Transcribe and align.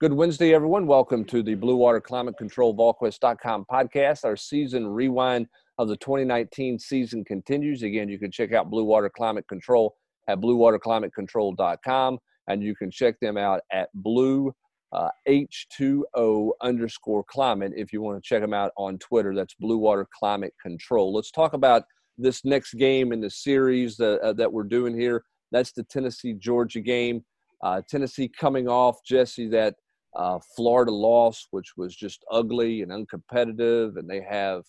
Good 0.00 0.14
Wednesday, 0.14 0.54
everyone. 0.54 0.86
Welcome 0.86 1.26
to 1.26 1.42
the 1.42 1.54
Blue 1.54 1.76
Water 1.76 2.00
Climate 2.00 2.38
Control 2.38 2.74
VolQuest.com 2.74 3.66
podcast. 3.70 4.24
Our 4.24 4.34
season 4.34 4.86
rewind 4.86 5.46
of 5.76 5.88
the 5.88 5.96
2019 5.98 6.78
season 6.78 7.22
continues. 7.22 7.82
Again, 7.82 8.08
you 8.08 8.18
can 8.18 8.30
check 8.30 8.54
out 8.54 8.70
Blue 8.70 8.84
Water 8.84 9.10
Climate 9.14 9.46
Control 9.46 9.94
at 10.26 10.40
bluewaterclimatecontrol.com 10.40 12.18
and 12.48 12.62
you 12.62 12.74
can 12.74 12.90
check 12.90 13.16
them 13.20 13.36
out 13.36 13.60
at 13.70 13.90
blue 13.92 14.54
uh, 14.94 15.10
H2O 15.28 16.52
underscore 16.62 17.24
climate 17.24 17.74
if 17.76 17.92
you 17.92 18.00
want 18.00 18.24
to 18.24 18.26
check 18.26 18.40
them 18.40 18.54
out 18.54 18.72
on 18.78 18.96
Twitter. 19.00 19.34
That's 19.34 19.52
Blue 19.60 19.76
Water 19.76 20.08
Climate 20.18 20.54
Control. 20.62 21.12
Let's 21.12 21.30
talk 21.30 21.52
about 21.52 21.82
this 22.16 22.42
next 22.42 22.72
game 22.72 23.12
in 23.12 23.20
the 23.20 23.28
series 23.28 24.00
uh, 24.00 24.16
uh, 24.22 24.32
that 24.32 24.50
we're 24.50 24.62
doing 24.62 24.98
here. 24.98 25.24
That's 25.52 25.72
the 25.72 25.82
Tennessee 25.82 26.32
Georgia 26.32 26.80
game. 26.80 27.22
Uh, 27.62 27.82
Tennessee 27.86 28.30
coming 28.40 28.66
off, 28.66 28.96
Jesse, 29.04 29.46
that 29.48 29.74
uh, 30.16 30.38
Florida 30.56 30.90
loss, 30.90 31.46
which 31.50 31.76
was 31.76 31.94
just 31.94 32.24
ugly 32.30 32.82
and 32.82 32.90
uncompetitive, 32.90 33.96
and 33.96 34.08
they 34.08 34.20
have 34.20 34.64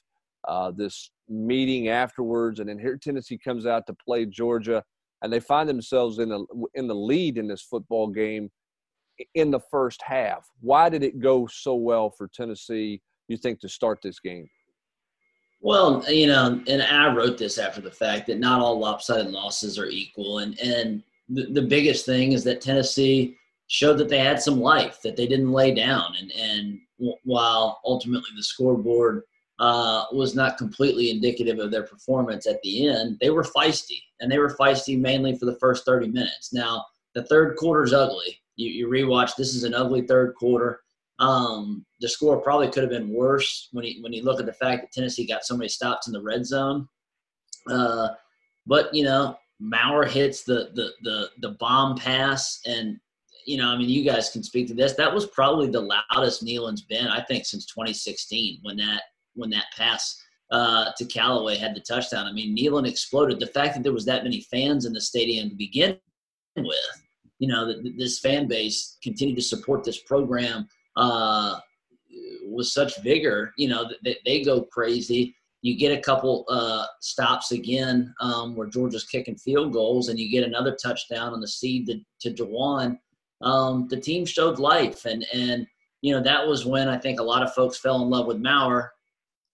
uh, 0.47 0.71
this 0.71 1.11
meeting 1.29 1.89
afterwards, 1.89 2.59
and 2.59 2.69
then 2.69 2.79
here 2.79 2.97
Tennessee 2.97 3.37
comes 3.37 3.65
out 3.65 3.87
to 3.87 3.95
play 4.05 4.25
Georgia, 4.25 4.83
and 5.21 5.31
they 5.31 5.39
find 5.39 5.67
themselves 5.69 6.19
in 6.19 6.29
the 6.29 6.45
in 6.73 6.87
the 6.87 6.95
lead 6.95 7.37
in 7.37 7.47
this 7.47 7.61
football 7.61 8.07
game 8.07 8.49
in 9.35 9.51
the 9.51 9.59
first 9.71 10.01
half. 10.03 10.47
Why 10.61 10.89
did 10.89 11.03
it 11.03 11.19
go 11.19 11.47
so 11.47 11.75
well 11.75 12.09
for 12.09 12.27
Tennessee? 12.27 13.01
You 13.27 13.37
think 13.37 13.59
to 13.61 13.69
start 13.69 13.99
this 14.01 14.19
game? 14.19 14.47
Well, 15.61 16.03
you 16.11 16.25
know, 16.25 16.61
and 16.67 16.81
I 16.81 17.13
wrote 17.13 17.37
this 17.37 17.59
after 17.59 17.81
the 17.81 17.91
fact 17.91 18.25
that 18.27 18.39
not 18.39 18.61
all 18.61 18.79
lopsided 18.79 19.31
losses 19.31 19.77
are 19.77 19.87
equal, 19.87 20.39
and 20.39 20.59
and 20.59 21.03
the, 21.29 21.45
the 21.45 21.61
biggest 21.61 22.05
thing 22.05 22.33
is 22.33 22.43
that 22.45 22.61
Tennessee 22.61 23.37
showed 23.71 23.97
that 23.97 24.09
they 24.09 24.19
had 24.19 24.41
some 24.41 24.59
life, 24.59 24.99
that 25.01 25.15
they 25.15 25.25
didn't 25.25 25.53
lay 25.53 25.73
down. 25.73 26.13
And, 26.19 26.29
and 26.33 26.79
while 27.23 27.79
ultimately 27.85 28.29
the 28.35 28.43
scoreboard 28.43 29.23
uh, 29.59 30.03
was 30.11 30.35
not 30.35 30.57
completely 30.57 31.09
indicative 31.09 31.57
of 31.57 31.71
their 31.71 31.83
performance 31.83 32.45
at 32.45 32.61
the 32.63 32.89
end, 32.89 33.17
they 33.21 33.29
were 33.29 33.43
feisty. 33.43 34.01
And 34.19 34.29
they 34.29 34.39
were 34.39 34.53
feisty 34.53 34.99
mainly 34.99 35.37
for 35.37 35.45
the 35.45 35.55
first 35.55 35.85
30 35.85 36.09
minutes. 36.09 36.51
Now, 36.51 36.85
the 37.15 37.23
third 37.23 37.55
quarter 37.55 37.83
is 37.83 37.93
ugly. 37.93 38.37
You, 38.57 38.69
you 38.69 38.87
rewatch, 38.89 39.37
this 39.37 39.55
is 39.55 39.63
an 39.63 39.73
ugly 39.73 40.01
third 40.01 40.35
quarter. 40.35 40.81
Um, 41.19 41.85
the 42.01 42.09
score 42.09 42.41
probably 42.41 42.69
could 42.69 42.83
have 42.83 42.91
been 42.91 43.13
worse 43.13 43.69
when 43.71 43.85
you, 43.85 44.03
when 44.03 44.11
you 44.11 44.23
look 44.23 44.41
at 44.41 44.45
the 44.45 44.51
fact 44.51 44.81
that 44.81 44.91
Tennessee 44.91 45.25
got 45.25 45.45
so 45.45 45.55
many 45.55 45.69
stops 45.69 46.07
in 46.07 46.13
the 46.13 46.21
red 46.21 46.45
zone. 46.45 46.89
Uh, 47.69 48.09
but, 48.67 48.93
you 48.93 49.05
know, 49.05 49.37
Maurer 49.61 50.05
hits 50.05 50.43
the, 50.43 50.71
the, 50.73 50.91
the, 51.03 51.29
the 51.39 51.55
bomb 51.57 51.95
pass 51.95 52.59
and 52.65 52.99
you 53.45 53.57
know, 53.57 53.69
I 53.69 53.77
mean, 53.77 53.89
you 53.89 54.03
guys 54.03 54.29
can 54.29 54.43
speak 54.43 54.67
to 54.67 54.73
this. 54.73 54.93
That 54.93 55.13
was 55.13 55.27
probably 55.27 55.67
the 55.67 55.81
loudest 55.81 56.43
Neyland's 56.43 56.81
been, 56.81 57.07
I 57.07 57.21
think, 57.23 57.45
since 57.45 57.65
2016 57.65 58.59
when 58.63 58.77
that 58.77 59.03
when 59.33 59.49
that 59.51 59.65
pass 59.75 60.21
uh, 60.51 60.91
to 60.97 61.05
Callaway 61.05 61.57
had 61.57 61.75
the 61.75 61.79
touchdown. 61.79 62.25
I 62.27 62.33
mean, 62.33 62.55
Neyland 62.55 62.87
exploded. 62.87 63.39
The 63.39 63.47
fact 63.47 63.75
that 63.75 63.83
there 63.83 63.93
was 63.93 64.05
that 64.05 64.23
many 64.23 64.41
fans 64.41 64.85
in 64.85 64.93
the 64.93 65.01
stadium 65.01 65.49
to 65.49 65.55
begin 65.55 65.97
with, 66.57 66.75
you 67.39 67.47
know, 67.47 67.65
that 67.65 67.95
this 67.97 68.19
fan 68.19 68.47
base 68.47 68.97
continued 69.01 69.37
to 69.37 69.41
support 69.41 69.83
this 69.83 70.01
program 70.03 70.67
uh, 70.97 71.57
with 72.45 72.67
such 72.67 73.01
vigor. 73.01 73.53
You 73.57 73.69
know, 73.69 73.89
that 74.03 74.17
they 74.25 74.43
go 74.43 74.63
crazy. 74.63 75.35
You 75.61 75.77
get 75.77 75.97
a 75.97 76.01
couple 76.01 76.45
uh, 76.49 76.85
stops 77.01 77.51
again 77.51 78.13
um, 78.19 78.55
where 78.55 78.67
Georgia's 78.67 79.05
kicking 79.05 79.37
field 79.37 79.71
goals, 79.71 80.09
and 80.09 80.19
you 80.19 80.29
get 80.29 80.43
another 80.43 80.75
touchdown 80.75 81.33
on 81.33 81.39
the 81.39 81.47
seed 81.47 81.87
to, 81.87 81.99
to 82.21 82.43
Jauan 82.43 82.97
um, 83.41 83.87
the 83.89 83.99
team 83.99 84.25
showed 84.25 84.59
life. 84.59 85.05
And, 85.05 85.25
and, 85.33 85.67
you 86.01 86.13
know, 86.13 86.21
that 86.21 86.47
was 86.47 86.65
when 86.65 86.87
I 86.87 86.97
think 86.97 87.19
a 87.19 87.23
lot 87.23 87.43
of 87.43 87.53
folks 87.53 87.77
fell 87.77 88.01
in 88.01 88.09
love 88.09 88.27
with 88.27 88.39
Maurer. 88.39 88.91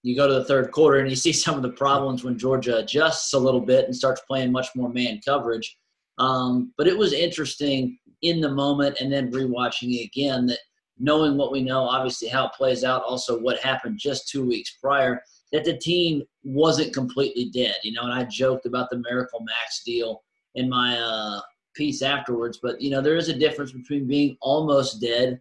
You 0.03 0.15
go 0.15 0.27
to 0.27 0.33
the 0.33 0.45
third 0.45 0.71
quarter 0.71 0.99
and 0.99 1.09
you 1.09 1.15
see 1.15 1.33
some 1.33 1.55
of 1.55 1.61
the 1.61 1.71
problems 1.71 2.23
when 2.23 2.37
Georgia 2.37 2.77
adjusts 2.77 3.33
a 3.33 3.39
little 3.39 3.61
bit 3.61 3.85
and 3.85 3.95
starts 3.95 4.21
playing 4.21 4.51
much 4.51 4.67
more 4.75 4.89
man 4.89 5.19
coverage. 5.25 5.77
Um, 6.17 6.73
but 6.77 6.87
it 6.87 6.97
was 6.97 7.13
interesting 7.13 7.97
in 8.23 8.41
the 8.41 8.49
moment 8.49 8.97
and 8.99 9.11
then 9.11 9.31
rewatching 9.31 9.93
it 9.93 10.05
again 10.05 10.47
that 10.47 10.59
knowing 10.99 11.37
what 11.37 11.51
we 11.51 11.61
know, 11.61 11.83
obviously 11.83 12.27
how 12.27 12.47
it 12.47 12.53
plays 12.53 12.83
out, 12.83 13.03
also 13.03 13.39
what 13.39 13.59
happened 13.59 13.99
just 13.99 14.27
two 14.27 14.45
weeks 14.45 14.77
prior, 14.81 15.21
that 15.51 15.63
the 15.63 15.77
team 15.77 16.23
wasn't 16.43 16.93
completely 16.93 17.49
dead. 17.51 17.75
You 17.83 17.93
know, 17.93 18.03
and 18.03 18.13
I 18.13 18.23
joked 18.23 18.65
about 18.65 18.89
the 18.89 19.03
Miracle 19.07 19.41
Max 19.41 19.83
deal 19.83 20.23
in 20.55 20.69
my 20.69 20.97
uh, 20.97 21.39
piece 21.77 22.01
afterwards. 22.01 22.59
But 22.61 22.81
you 22.81 22.89
know, 22.89 23.01
there 23.01 23.15
is 23.15 23.29
a 23.29 23.37
difference 23.37 23.71
between 23.71 24.07
being 24.07 24.37
almost 24.41 24.99
dead 24.99 25.39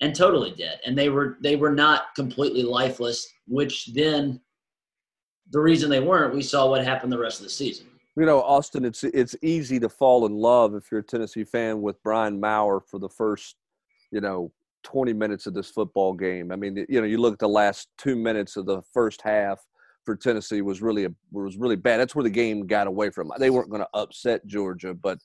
and 0.00 0.14
totally 0.14 0.52
dead. 0.52 0.80
And 0.86 0.96
they 0.96 1.08
were 1.08 1.38
they 1.40 1.56
were 1.56 1.72
not 1.72 2.14
completely 2.14 2.62
lifeless, 2.62 3.26
which 3.46 3.86
then 3.94 4.40
the 5.50 5.60
reason 5.60 5.90
they 5.90 6.00
weren't, 6.00 6.34
we 6.34 6.42
saw 6.42 6.68
what 6.68 6.84
happened 6.84 7.10
the 7.10 7.18
rest 7.18 7.40
of 7.40 7.44
the 7.44 7.50
season. 7.50 7.86
You 8.16 8.26
know, 8.26 8.42
Austin, 8.42 8.84
it's 8.84 9.04
it's 9.04 9.36
easy 9.42 9.80
to 9.80 9.88
fall 9.88 10.26
in 10.26 10.34
love 10.34 10.74
if 10.74 10.90
you're 10.90 11.00
a 11.00 11.04
Tennessee 11.04 11.44
fan 11.44 11.80
with 11.80 12.02
Brian 12.02 12.38
Maurer 12.38 12.80
for 12.80 12.98
the 12.98 13.08
first, 13.08 13.56
you 14.10 14.20
know, 14.20 14.52
20 14.84 15.12
minutes 15.12 15.46
of 15.46 15.54
this 15.54 15.70
football 15.70 16.12
game. 16.12 16.52
I 16.52 16.56
mean, 16.56 16.84
you 16.88 17.00
know, 17.00 17.06
you 17.06 17.18
look 17.18 17.34
at 17.34 17.38
the 17.38 17.48
last 17.48 17.88
two 17.96 18.16
minutes 18.16 18.56
of 18.56 18.66
the 18.66 18.82
first 18.92 19.22
half 19.22 19.60
for 20.04 20.16
Tennessee 20.16 20.62
was 20.62 20.82
really 20.82 21.04
a, 21.04 21.10
was 21.30 21.56
really 21.56 21.76
bad. 21.76 21.98
That's 22.00 22.14
where 22.14 22.22
the 22.24 22.30
game 22.30 22.66
got 22.66 22.86
away 22.86 23.10
from. 23.10 23.30
They 23.38 23.50
weren't 23.50 23.70
going 23.70 23.82
to 23.82 23.88
upset 23.94 24.46
Georgia, 24.46 24.94
but 24.94 25.18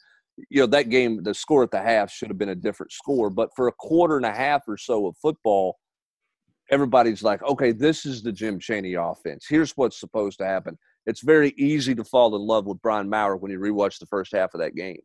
you 0.49 0.61
know 0.61 0.67
that 0.67 0.89
game 0.89 1.21
the 1.23 1.33
score 1.33 1.63
at 1.63 1.71
the 1.71 1.81
half 1.81 2.11
should 2.11 2.29
have 2.29 2.37
been 2.37 2.49
a 2.49 2.55
different 2.55 2.91
score 2.91 3.29
but 3.29 3.49
for 3.55 3.67
a 3.67 3.71
quarter 3.73 4.17
and 4.17 4.25
a 4.25 4.31
half 4.31 4.63
or 4.67 4.77
so 4.77 5.07
of 5.07 5.15
football 5.17 5.77
everybody's 6.71 7.23
like 7.23 7.41
okay 7.43 7.71
this 7.71 8.05
is 8.05 8.23
the 8.23 8.31
jim 8.31 8.59
chaney 8.59 8.95
offense. 8.95 9.45
Here's 9.47 9.71
what's 9.73 9.99
supposed 9.99 10.37
to 10.39 10.45
happen. 10.45 10.77
It's 11.05 11.21
very 11.21 11.53
easy 11.57 11.93
to 11.95 12.03
fall 12.03 12.35
in 12.35 12.41
love 12.41 12.65
with 12.65 12.81
brian 12.81 13.09
maurer 13.09 13.37
when 13.37 13.51
you 13.51 13.59
rewatch 13.59 13.99
the 13.99 14.05
first 14.05 14.31
half 14.31 14.53
of 14.53 14.61
that 14.61 14.75
game. 14.75 15.01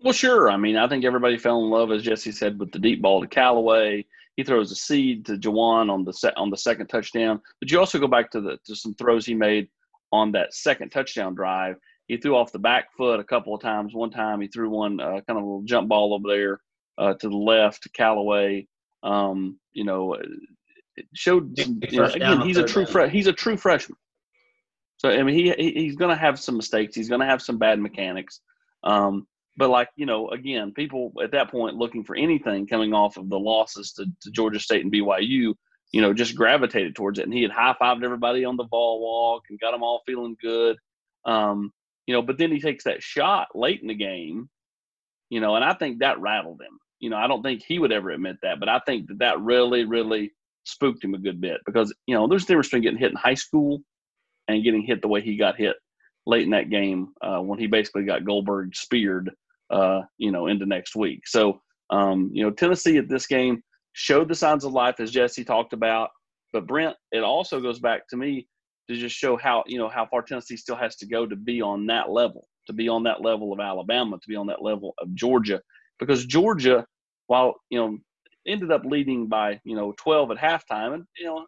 Well 0.00 0.12
sure. 0.12 0.50
I 0.50 0.56
mean 0.56 0.76
i 0.76 0.88
think 0.88 1.04
everybody 1.04 1.38
fell 1.38 1.62
in 1.62 1.70
love 1.70 1.92
as 1.92 2.02
jesse 2.02 2.32
said 2.32 2.58
with 2.58 2.72
the 2.72 2.78
deep 2.78 3.02
ball 3.02 3.20
to 3.20 3.26
callaway. 3.26 4.04
He 4.36 4.42
throws 4.42 4.72
a 4.72 4.74
seed 4.74 5.24
to 5.26 5.36
Jauan 5.36 5.88
on 5.90 6.04
the 6.04 6.12
set 6.12 6.36
on 6.36 6.50
the 6.50 6.56
second 6.56 6.88
touchdown. 6.88 7.40
But 7.60 7.70
you 7.70 7.78
also 7.78 8.00
go 8.00 8.08
back 8.08 8.32
to 8.32 8.40
the 8.40 8.58
to 8.66 8.74
some 8.74 8.94
throws 8.94 9.24
he 9.24 9.34
made 9.34 9.68
on 10.12 10.32
that 10.32 10.54
second 10.54 10.90
touchdown 10.90 11.34
drive 11.34 11.76
he 12.06 12.16
threw 12.16 12.36
off 12.36 12.52
the 12.52 12.58
back 12.58 12.94
foot 12.96 13.20
a 13.20 13.24
couple 13.24 13.54
of 13.54 13.62
times. 13.62 13.94
One 13.94 14.10
time 14.10 14.40
he 14.40 14.48
threw 14.48 14.70
one 14.70 15.00
uh, 15.00 15.20
kind 15.26 15.38
of 15.38 15.42
a 15.42 15.46
little 15.46 15.62
jump 15.64 15.88
ball 15.88 16.14
over 16.14 16.28
there 16.28 16.60
uh, 16.98 17.14
to 17.14 17.28
the 17.28 17.36
left 17.36 17.82
to 17.84 17.88
Callaway. 17.90 18.66
Um, 19.02 19.58
you 19.72 19.84
know, 19.84 20.14
it 20.96 21.06
showed 21.14 21.58
you 21.58 22.00
know, 22.00 22.04
again 22.04 22.40
he's 22.42 22.56
a 22.56 22.64
true 22.64 22.86
fre- 22.86 23.06
he's 23.06 23.26
a 23.26 23.32
true 23.32 23.56
freshman. 23.56 23.98
So 24.98 25.10
I 25.10 25.22
mean 25.22 25.34
he 25.34 25.72
he's 25.72 25.96
going 25.96 26.10
to 26.10 26.20
have 26.20 26.38
some 26.38 26.56
mistakes. 26.56 26.94
He's 26.94 27.08
going 27.08 27.20
to 27.20 27.26
have 27.26 27.42
some 27.42 27.58
bad 27.58 27.80
mechanics. 27.80 28.40
Um, 28.82 29.26
but 29.56 29.70
like 29.70 29.88
you 29.96 30.06
know, 30.06 30.28
again, 30.30 30.72
people 30.72 31.12
at 31.22 31.32
that 31.32 31.50
point 31.50 31.76
looking 31.76 32.04
for 32.04 32.16
anything 32.16 32.66
coming 32.66 32.92
off 32.92 33.16
of 33.16 33.28
the 33.28 33.38
losses 33.38 33.92
to, 33.92 34.06
to 34.22 34.30
Georgia 34.30 34.60
State 34.60 34.84
and 34.84 34.92
BYU, 34.92 35.54
you 35.92 36.00
know, 36.00 36.12
just 36.12 36.36
gravitated 36.36 36.94
towards 36.94 37.18
it. 37.18 37.24
And 37.24 37.34
he 37.34 37.42
had 37.42 37.50
high 37.50 37.74
fived 37.80 38.04
everybody 38.04 38.44
on 38.44 38.56
the 38.56 38.64
ball 38.64 39.00
walk 39.00 39.44
and 39.50 39.60
got 39.60 39.72
them 39.72 39.82
all 39.82 40.02
feeling 40.06 40.36
good. 40.40 40.76
Um, 41.24 41.72
you 42.06 42.14
know, 42.14 42.22
but 42.22 42.38
then 42.38 42.52
he 42.52 42.60
takes 42.60 42.84
that 42.84 43.02
shot 43.02 43.48
late 43.54 43.80
in 43.80 43.88
the 43.88 43.94
game, 43.94 44.48
you 45.30 45.40
know, 45.40 45.56
and 45.56 45.64
I 45.64 45.74
think 45.74 45.98
that 45.98 46.20
rattled 46.20 46.60
him. 46.60 46.78
You 47.00 47.10
know, 47.10 47.16
I 47.16 47.26
don't 47.26 47.42
think 47.42 47.62
he 47.62 47.78
would 47.78 47.92
ever 47.92 48.10
admit 48.10 48.36
that, 48.42 48.60
but 48.60 48.68
I 48.68 48.80
think 48.86 49.08
that 49.08 49.18
that 49.18 49.40
really, 49.40 49.84
really 49.84 50.32
spooked 50.64 51.04
him 51.04 51.14
a 51.14 51.18
good 51.18 51.40
bit 51.40 51.60
because, 51.66 51.94
you 52.06 52.14
know, 52.14 52.26
there's 52.26 52.44
a 52.44 52.46
difference 52.46 52.68
between 52.68 52.82
getting 52.82 52.98
hit 52.98 53.10
in 53.10 53.16
high 53.16 53.34
school 53.34 53.80
and 54.48 54.64
getting 54.64 54.82
hit 54.82 55.02
the 55.02 55.08
way 55.08 55.20
he 55.20 55.36
got 55.36 55.56
hit 55.56 55.76
late 56.26 56.44
in 56.44 56.50
that 56.50 56.70
game 56.70 57.08
uh, 57.22 57.38
when 57.38 57.58
he 57.58 57.66
basically 57.66 58.04
got 58.04 58.24
Goldberg 58.24 58.74
speared, 58.74 59.30
uh, 59.70 60.02
you 60.18 60.30
know, 60.30 60.46
into 60.46 60.66
next 60.66 60.96
week. 60.96 61.26
So, 61.26 61.60
um, 61.90 62.30
you 62.32 62.42
know, 62.42 62.50
Tennessee 62.50 62.96
at 62.96 63.08
this 63.08 63.26
game 63.26 63.62
showed 63.92 64.28
the 64.28 64.34
signs 64.34 64.64
of 64.64 64.72
life 64.72 65.00
as 65.00 65.10
Jesse 65.10 65.44
talked 65.44 65.72
about. 65.72 66.10
But 66.52 66.66
Brent, 66.66 66.96
it 67.12 67.22
also 67.22 67.60
goes 67.60 67.78
back 67.78 68.08
to 68.08 68.16
me 68.16 68.46
to 68.88 68.96
just 68.96 69.16
show 69.16 69.36
how 69.36 69.64
you 69.66 69.78
know 69.78 69.88
how 69.88 70.06
far 70.06 70.22
Tennessee 70.22 70.56
still 70.56 70.76
has 70.76 70.96
to 70.96 71.06
go 71.06 71.26
to 71.26 71.36
be 71.36 71.62
on 71.62 71.86
that 71.86 72.10
level, 72.10 72.48
to 72.66 72.72
be 72.72 72.88
on 72.88 73.04
that 73.04 73.22
level 73.22 73.52
of 73.52 73.60
Alabama, 73.60 74.18
to 74.18 74.28
be 74.28 74.36
on 74.36 74.46
that 74.48 74.62
level 74.62 74.94
of 74.98 75.14
Georgia, 75.14 75.60
because 75.98 76.26
Georgia, 76.26 76.86
while 77.26 77.54
you 77.70 77.78
know 77.78 77.98
ended 78.46 78.70
up 78.70 78.84
leading 78.84 79.26
by 79.28 79.60
you 79.64 79.76
know 79.76 79.94
12 79.98 80.32
at 80.32 80.36
halftime, 80.38 80.94
and 80.94 81.04
you 81.16 81.26
know 81.26 81.46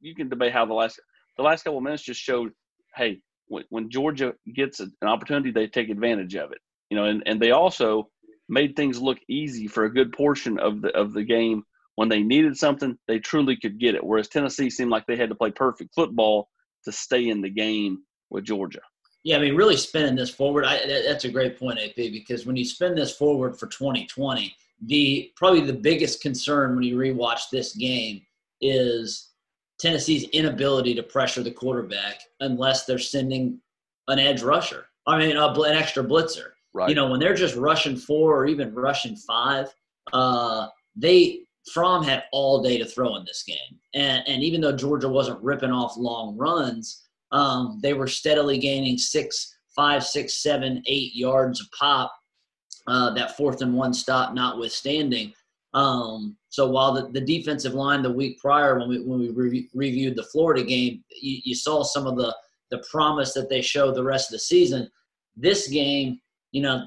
you 0.00 0.14
can 0.14 0.28
debate 0.28 0.52
how 0.52 0.66
the 0.66 0.74
last 0.74 1.00
the 1.36 1.42
last 1.42 1.62
couple 1.64 1.78
of 1.78 1.84
minutes 1.84 2.02
just 2.02 2.20
showed, 2.20 2.52
hey, 2.94 3.20
when, 3.46 3.64
when 3.70 3.90
Georgia 3.90 4.34
gets 4.54 4.80
an 4.80 4.92
opportunity, 5.02 5.50
they 5.50 5.66
take 5.66 5.88
advantage 5.88 6.34
of 6.34 6.52
it, 6.52 6.58
you 6.90 6.96
know, 6.96 7.04
and 7.04 7.22
and 7.26 7.40
they 7.40 7.52
also 7.52 8.08
made 8.48 8.74
things 8.74 9.00
look 9.00 9.18
easy 9.28 9.68
for 9.68 9.84
a 9.84 9.92
good 9.92 10.12
portion 10.12 10.58
of 10.58 10.82
the 10.82 10.88
of 10.96 11.12
the 11.12 11.22
game 11.22 11.62
when 12.00 12.08
they 12.08 12.22
needed 12.22 12.56
something, 12.56 12.96
they 13.08 13.18
truly 13.18 13.54
could 13.54 13.78
get 13.78 13.94
it. 13.94 14.02
Whereas 14.02 14.26
Tennessee 14.26 14.70
seemed 14.70 14.90
like 14.90 15.04
they 15.06 15.18
had 15.18 15.28
to 15.28 15.34
play 15.34 15.50
perfect 15.50 15.94
football 15.94 16.48
to 16.86 16.92
stay 16.92 17.28
in 17.28 17.42
the 17.42 17.50
game 17.50 17.98
with 18.30 18.44
Georgia. 18.44 18.80
Yeah, 19.22 19.36
I 19.36 19.40
mean, 19.40 19.54
really 19.54 19.76
spinning 19.76 20.16
this 20.16 20.30
forward, 20.30 20.64
I, 20.64 20.78
that's 20.86 21.26
a 21.26 21.30
great 21.30 21.58
point, 21.58 21.78
AP, 21.78 21.96
because 21.96 22.46
when 22.46 22.56
you 22.56 22.64
spin 22.64 22.94
this 22.94 23.14
forward 23.14 23.60
for 23.60 23.66
2020, 23.66 24.56
the 24.86 25.30
probably 25.36 25.60
the 25.60 25.74
biggest 25.74 26.22
concern 26.22 26.74
when 26.74 26.84
you 26.84 26.96
rewatch 26.96 27.50
this 27.52 27.76
game 27.76 28.22
is 28.62 29.32
Tennessee's 29.78 30.24
inability 30.30 30.94
to 30.94 31.02
pressure 31.02 31.42
the 31.42 31.50
quarterback 31.50 32.22
unless 32.40 32.86
they're 32.86 32.98
sending 32.98 33.60
an 34.08 34.18
edge 34.18 34.42
rusher. 34.42 34.86
I 35.06 35.18
mean, 35.18 35.36
a, 35.36 35.48
an 35.48 35.76
extra 35.76 36.02
blitzer. 36.02 36.52
Right. 36.72 36.88
You 36.88 36.94
know, 36.94 37.10
when 37.10 37.20
they're 37.20 37.34
just 37.34 37.56
rushing 37.56 37.98
four 37.98 38.34
or 38.34 38.46
even 38.46 38.74
rushing 38.74 39.16
five, 39.16 39.66
uh, 40.14 40.68
they 40.96 41.40
Fromm 41.72 42.02
had 42.02 42.24
all 42.32 42.62
day 42.62 42.78
to 42.78 42.84
throw 42.84 43.16
in 43.16 43.24
this 43.24 43.42
game, 43.42 43.78
and 43.94 44.22
and 44.26 44.42
even 44.42 44.60
though 44.60 44.76
Georgia 44.76 45.08
wasn't 45.08 45.42
ripping 45.42 45.70
off 45.70 45.96
long 45.96 46.36
runs, 46.36 47.06
um, 47.32 47.78
they 47.82 47.92
were 47.92 48.06
steadily 48.06 48.58
gaining 48.58 48.98
six, 48.98 49.56
five, 49.74 50.04
six, 50.04 50.42
seven, 50.42 50.82
eight 50.86 51.14
yards 51.14 51.60
of 51.60 51.66
pop. 51.78 52.12
Uh, 52.86 53.12
that 53.14 53.36
fourth 53.36 53.60
and 53.60 53.74
one 53.74 53.92
stop, 53.92 54.32
notwithstanding. 54.34 55.32
Um, 55.74 56.36
so 56.48 56.68
while 56.68 56.92
the, 56.92 57.08
the 57.08 57.20
defensive 57.20 57.74
line 57.74 58.02
the 58.02 58.12
week 58.12 58.40
prior, 58.40 58.78
when 58.78 58.88
we 58.88 59.04
when 59.04 59.20
we 59.20 59.28
re- 59.30 59.68
reviewed 59.74 60.16
the 60.16 60.24
Florida 60.24 60.64
game, 60.64 61.04
you, 61.20 61.40
you 61.44 61.54
saw 61.54 61.82
some 61.82 62.06
of 62.06 62.16
the 62.16 62.34
the 62.70 62.82
promise 62.90 63.32
that 63.34 63.48
they 63.48 63.60
showed 63.60 63.94
the 63.94 64.04
rest 64.04 64.30
of 64.30 64.32
the 64.32 64.40
season. 64.40 64.90
This 65.36 65.68
game, 65.68 66.20
you 66.52 66.62
know, 66.62 66.84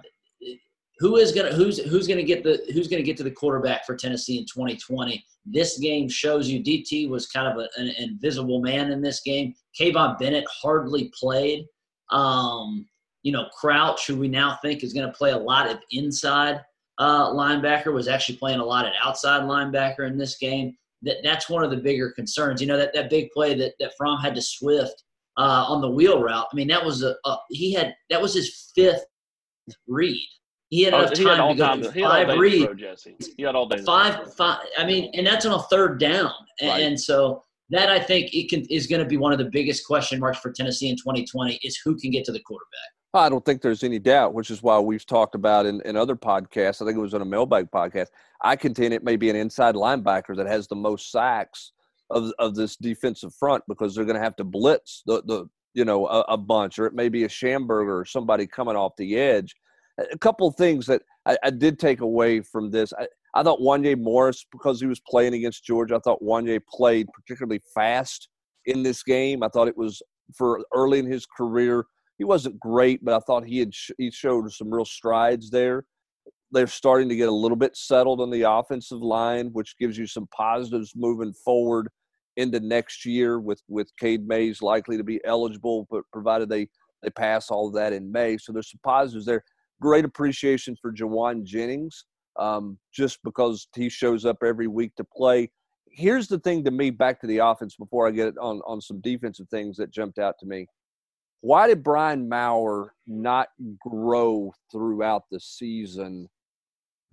who 1.03 1.17
is 1.17 1.33
gonna 1.33 1.51
who's 1.51 1.79
who's 1.79 2.07
gonna 2.07 2.23
get 2.23 2.45
the 2.45 2.63
who's 2.71 2.87
gonna 2.87 3.03
get 3.03 3.17
to 3.17 3.23
the 3.23 3.31
quarterback 3.31 3.85
for 3.85 3.93
Tennessee 3.93 4.37
in 4.37 4.45
2020? 4.45 5.21
This 5.45 5.77
game 5.77 6.07
shows 6.07 6.47
you 6.47 6.63
DT 6.63 7.09
was 7.09 7.27
kind 7.27 7.45
of 7.45 7.57
a, 7.57 7.67
an 7.75 7.89
invisible 7.97 8.61
man 8.61 8.89
in 8.89 9.01
this 9.01 9.19
game. 9.19 9.53
Kivon 9.77 10.17
Bennett 10.17 10.45
hardly 10.49 11.11
played. 11.19 11.65
Um, 12.09 12.85
you 13.21 13.33
know, 13.33 13.47
Crouch, 13.59 14.07
who 14.07 14.17
we 14.17 14.29
now 14.29 14.57
think 14.61 14.81
is 14.81 14.93
going 14.93 15.05
to 15.05 15.11
play 15.11 15.31
a 15.31 15.37
lot 15.37 15.69
of 15.69 15.79
inside 15.91 16.61
uh, 16.99 17.31
linebacker, 17.31 17.91
was 17.93 18.07
actually 18.07 18.37
playing 18.37 18.61
a 18.61 18.65
lot 18.65 18.85
of 18.85 18.93
outside 19.03 19.41
linebacker 19.43 20.07
in 20.07 20.17
this 20.17 20.37
game. 20.37 20.73
That 21.01 21.17
that's 21.21 21.49
one 21.49 21.65
of 21.65 21.69
the 21.69 21.77
bigger 21.77 22.11
concerns. 22.11 22.61
You 22.61 22.67
know, 22.67 22.77
that 22.77 22.93
that 22.93 23.09
big 23.09 23.29
play 23.31 23.55
that 23.55 23.73
that 23.81 23.91
Fromm 23.97 24.21
had 24.21 24.35
to 24.35 24.41
Swift 24.41 25.03
uh, 25.35 25.65
on 25.67 25.81
the 25.81 25.89
wheel 25.89 26.21
route. 26.21 26.47
I 26.49 26.55
mean, 26.55 26.69
that 26.69 26.85
was 26.85 27.03
a, 27.03 27.13
a 27.25 27.37
he 27.49 27.73
had 27.73 27.93
that 28.09 28.21
was 28.21 28.33
his 28.33 28.71
fifth 28.73 29.03
read. 29.85 30.25
He 30.73 30.81
had 30.81 30.95
oh, 30.95 31.01
enough 31.01 31.13
time 31.13 31.27
had 31.27 31.47
to 31.49 31.55
go 31.55 31.91
time, 31.91 32.27
five 32.27 32.39
reads. 32.39 32.79
Jesse. 32.79 33.15
He 33.37 33.43
had 33.43 33.53
all 33.53 33.67
day. 33.67 33.77
Five, 33.83 34.33
five. 34.33 34.57
I 34.75 34.83
mean, 34.87 35.11
and 35.13 35.27
that's 35.27 35.45
on 35.45 35.53
a 35.53 35.61
third 35.63 35.99
down, 35.99 36.31
and, 36.61 36.69
right. 36.69 36.81
and 36.81 36.99
so 36.99 37.43
that 37.69 37.89
I 37.89 37.99
think 37.99 38.33
it 38.33 38.49
can 38.49 38.61
is 38.71 38.87
going 38.87 38.99
to 38.99 39.07
be 39.07 39.17
one 39.17 39.31
of 39.31 39.37
the 39.37 39.51
biggest 39.51 39.85
question 39.85 40.19
marks 40.19 40.39
for 40.39 40.51
Tennessee 40.51 40.89
in 40.89 40.95
2020 40.95 41.59
is 41.61 41.77
who 41.85 41.95
can 41.95 42.09
get 42.09 42.25
to 42.25 42.31
the 42.31 42.39
quarterback. 42.39 42.89
I 43.13 43.29
don't 43.29 43.45
think 43.45 43.61
there's 43.61 43.83
any 43.83 43.99
doubt, 43.99 44.33
which 44.33 44.49
is 44.49 44.63
why 44.63 44.79
we've 44.79 45.05
talked 45.05 45.35
about 45.35 45.67
in, 45.67 45.79
in 45.81 45.95
other 45.95 46.15
podcasts. 46.15 46.81
I 46.81 46.85
think 46.85 46.97
it 46.97 47.01
was 47.01 47.13
on 47.13 47.21
a 47.21 47.25
mailbag 47.25 47.69
podcast. 47.69 48.07
I 48.41 48.55
contend 48.55 48.95
it 48.95 49.03
may 49.03 49.15
be 49.15 49.29
an 49.29 49.35
inside 49.35 49.75
linebacker 49.75 50.35
that 50.35 50.47
has 50.47 50.67
the 50.67 50.75
most 50.75 51.11
sacks 51.11 51.73
of 52.09 52.31
of 52.39 52.55
this 52.55 52.77
defensive 52.77 53.35
front 53.35 53.63
because 53.67 53.93
they're 53.93 54.05
going 54.05 54.17
to 54.17 54.23
have 54.23 54.37
to 54.37 54.43
blitz 54.43 55.03
the 55.05 55.21
the 55.27 55.47
you 55.75 55.85
know 55.85 56.07
a, 56.07 56.21
a, 56.21 56.37
bunch, 56.37 56.79
or 56.79 56.87
it 56.87 56.95
may 56.95 57.09
be 57.09 57.25
a 57.25 57.29
Schamberger 57.29 58.01
or 58.01 58.05
somebody 58.05 58.47
coming 58.47 58.75
off 58.75 58.95
the 58.97 59.17
edge. 59.17 59.55
A 59.99 60.17
couple 60.17 60.49
things 60.51 60.85
that 60.87 61.01
I, 61.25 61.37
I 61.43 61.49
did 61.49 61.79
take 61.79 62.01
away 62.01 62.41
from 62.41 62.71
this. 62.71 62.93
I, 62.97 63.07
I 63.35 63.43
thought 63.43 63.59
Wanya 63.59 63.99
Morris, 63.99 64.45
because 64.51 64.79
he 64.79 64.87
was 64.87 64.99
playing 65.07 65.33
against 65.33 65.63
Georgia, 65.63 65.95
I 65.95 65.99
thought 65.99 66.21
Wanya 66.21 66.59
played 66.69 67.07
particularly 67.13 67.61
fast 67.73 68.29
in 68.65 68.83
this 68.83 69.03
game. 69.03 69.43
I 69.43 69.49
thought 69.49 69.67
it 69.67 69.77
was 69.77 70.01
for 70.35 70.63
early 70.73 70.99
in 70.99 71.05
his 71.05 71.25
career. 71.25 71.85
He 72.17 72.23
wasn't 72.23 72.59
great, 72.59 73.03
but 73.03 73.13
I 73.13 73.19
thought 73.19 73.45
he 73.45 73.59
had 73.59 73.73
sh- 73.73 73.91
he 73.97 74.11
showed 74.11 74.51
some 74.51 74.73
real 74.73 74.85
strides 74.85 75.49
there. 75.49 75.83
They're 76.51 76.67
starting 76.67 77.09
to 77.09 77.15
get 77.15 77.27
a 77.29 77.31
little 77.31 77.57
bit 77.57 77.75
settled 77.75 78.21
on 78.21 78.29
the 78.29 78.43
offensive 78.49 79.01
line, 79.01 79.49
which 79.53 79.75
gives 79.79 79.97
you 79.97 80.05
some 80.05 80.27
positives 80.35 80.93
moving 80.95 81.33
forward 81.33 81.89
into 82.37 82.59
next 82.59 83.05
year 83.05 83.39
with 83.39 83.61
with 83.67 83.91
Cade 83.99 84.27
Mays 84.27 84.61
likely 84.61 84.97
to 84.97 85.03
be 85.03 85.19
eligible, 85.25 85.87
but 85.89 86.03
provided 86.11 86.49
they 86.49 86.67
they 87.01 87.09
pass 87.09 87.49
all 87.49 87.67
of 87.67 87.73
that 87.73 87.93
in 87.93 88.11
May. 88.11 88.37
So 88.37 88.53
there's 88.53 88.69
some 88.69 88.79
positives 88.83 89.25
there. 89.25 89.43
Great 89.83 90.05
appreciation 90.05 90.77
for 90.81 90.93
Jauan 90.93 91.43
Jennings, 91.43 92.05
um, 92.39 92.77
just 92.93 93.19
because 93.23 93.67
he 93.75 93.89
shows 93.89 94.23
up 94.25 94.37
every 94.43 94.67
week 94.67 94.95
to 94.95 95.03
play. 95.03 95.51
Here's 95.91 96.29
the 96.29 96.39
thing 96.39 96.63
to 96.63 96.71
me, 96.71 96.89
back 96.89 97.19
to 97.19 97.27
the 97.27 97.39
offense 97.39 97.75
before 97.75 98.07
I 98.07 98.11
get 98.11 98.37
on 98.39 98.61
on 98.65 98.79
some 98.79 99.01
defensive 99.01 99.49
things 99.49 99.75
that 99.77 99.91
jumped 99.91 100.19
out 100.19 100.35
to 100.39 100.45
me. 100.45 100.67
Why 101.41 101.67
did 101.67 101.83
Brian 101.83 102.29
Maurer 102.29 102.93
not 103.05 103.49
grow 103.81 104.53
throughout 104.71 105.23
the 105.29 105.41
season? 105.41 106.29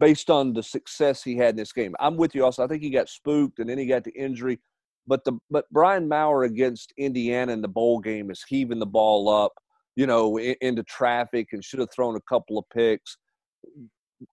based 0.01 0.31
on 0.31 0.55
the 0.55 0.63
success 0.63 1.23
he 1.23 1.37
had 1.37 1.51
in 1.51 1.57
this 1.57 1.73
game. 1.73 1.95
I'm 2.01 2.17
with 2.17 2.35
you 2.35 2.45
also. 2.45 2.65
I 2.65 2.67
think 2.67 2.83
he 2.83 2.91
got 2.91 3.09
spooked 3.09 3.59
and 3.59 3.69
then 3.69 3.79
he 3.79 3.87
got 3.87 4.03
the 4.03 4.13
injury. 4.13 4.59
But 5.07 5.25
the 5.25 5.39
but 5.51 5.67
Brian 5.71 6.09
Maurer 6.09 6.45
against 6.45 6.93
Indiana 6.97 7.53
in 7.53 7.61
the 7.61 7.69
bowl 7.69 8.01
game 8.01 8.31
is 8.31 8.45
heaving 8.49 8.79
the 8.79 8.87
ball 8.87 9.29
up, 9.29 9.53
you 10.01 10.07
know, 10.07 10.39
in, 10.39 10.55
into 10.63 10.83
traffic 10.85 11.49
and 11.53 11.63
should 11.63 11.79
have 11.79 11.93
thrown 11.95 12.17
a 12.17 12.21
couple 12.23 12.57
of 12.57 12.65
picks. 12.73 13.19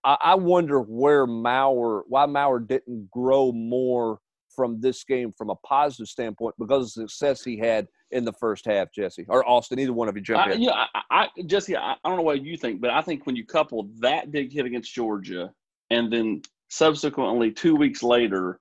I, 0.02 0.16
I 0.22 0.34
wonder 0.34 0.80
where 0.80 1.26
Maurer, 1.26 2.04
why 2.08 2.24
Maurer 2.24 2.60
didn't 2.60 3.10
grow 3.10 3.52
more 3.52 4.18
from 4.56 4.80
this 4.80 5.04
game 5.04 5.30
from 5.36 5.50
a 5.50 5.56
positive 5.56 6.08
standpoint 6.08 6.54
because 6.58 6.96
of 6.96 7.02
the 7.02 7.08
success 7.10 7.44
he 7.44 7.58
had 7.58 7.86
in 8.12 8.24
the 8.24 8.32
first 8.32 8.64
half, 8.64 8.88
Jesse 8.94 9.26
or 9.28 9.46
Austin. 9.46 9.78
Either 9.78 9.92
one 9.92 10.08
of 10.08 10.16
you 10.16 10.22
jump 10.22 10.46
I, 10.46 10.52
in. 10.52 10.62
Yeah, 10.62 10.86
I, 10.94 11.02
I, 11.10 11.28
Jesse, 11.44 11.76
I, 11.76 11.92
I 11.92 11.96
don't 12.02 12.16
know 12.16 12.22
what 12.22 12.42
you 12.42 12.56
think, 12.56 12.80
but 12.80 12.88
I 12.88 13.02
think 13.02 13.26
when 13.26 13.36
you 13.36 13.44
couple 13.44 13.90
that 13.98 14.32
big 14.32 14.50
hit 14.50 14.64
against 14.64 14.94
Georgia 14.94 15.52
and 15.90 16.10
then 16.10 16.40
subsequently 16.70 17.52
two 17.52 17.76
weeks 17.76 18.02
later 18.02 18.58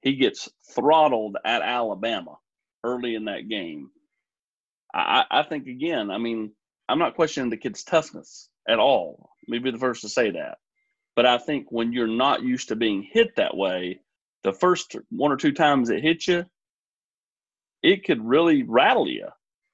he 0.00 0.16
gets 0.16 0.48
throttled 0.74 1.36
at 1.44 1.62
Alabama 1.62 2.38
early 2.82 3.14
in 3.14 3.24
that 3.26 3.48
game. 3.48 3.88
I, 4.94 5.24
I 5.30 5.42
think 5.42 5.66
again, 5.66 6.10
I 6.10 6.18
mean, 6.18 6.52
I'm 6.88 6.98
not 6.98 7.16
questioning 7.16 7.50
the 7.50 7.56
kid's 7.56 7.82
toughness 7.82 8.48
at 8.68 8.78
all. 8.78 9.30
Maybe 9.48 9.70
the 9.70 9.78
first 9.78 10.02
to 10.02 10.08
say 10.08 10.30
that. 10.30 10.58
But 11.16 11.26
I 11.26 11.38
think 11.38 11.66
when 11.70 11.92
you're 11.92 12.06
not 12.06 12.42
used 12.42 12.68
to 12.68 12.76
being 12.76 13.02
hit 13.02 13.36
that 13.36 13.56
way, 13.56 14.00
the 14.42 14.52
first 14.52 14.96
one 15.10 15.32
or 15.32 15.36
two 15.36 15.52
times 15.52 15.90
it 15.90 16.02
hits 16.02 16.28
you, 16.28 16.44
it 17.82 18.04
could 18.04 18.24
really 18.24 18.62
rattle 18.62 19.08
you. 19.08 19.28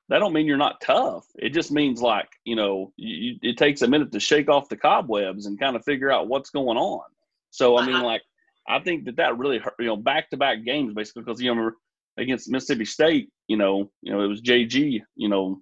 That 0.09 0.19
don't 0.19 0.33
mean 0.33 0.47
you're 0.47 0.57
not 0.57 0.81
tough. 0.81 1.27
It 1.37 1.51
just 1.51 1.71
means 1.71 2.03
like 2.03 2.29
you 2.45 2.57
know, 2.57 2.93
you, 2.97 3.37
it 3.43 3.57
takes 3.57 3.83
a 3.83 3.89
minute 3.89 4.11
to 4.13 4.21
shake 4.21 4.49
off 4.49 4.69
the 4.69 4.77
cobwebs 4.77 5.47
and 5.47 5.61
kind 5.61 5.77
of 5.77 5.85
figure 5.85 6.11
out 6.11 6.29
what's 6.29 6.51
going 6.51 6.77
on. 6.77 7.05
So 7.51 7.77
I 7.77 7.83
uh-huh. 7.83 7.91
mean, 7.91 8.03
like 8.03 8.23
I 8.69 8.81
think 8.81 9.05
that 9.05 9.17
that 9.17 9.39
really 9.39 9.59
hurt, 9.59 9.75
you 9.79 9.87
know, 9.87 9.97
back 9.97 10.31
to 10.31 10.37
back 10.37 10.65
games 10.65 10.95
basically 10.95 11.23
because 11.23 11.41
you 11.41 11.55
know 11.55 11.71
against 12.21 12.51
Mississippi 12.51 12.85
State, 12.85 13.31
you 13.49 13.57
know, 13.57 13.91
you 14.03 14.13
know 14.13 14.21
it 14.23 14.29
was 14.29 14.43
JG, 14.43 15.01
you 15.17 15.29
know, 15.29 15.61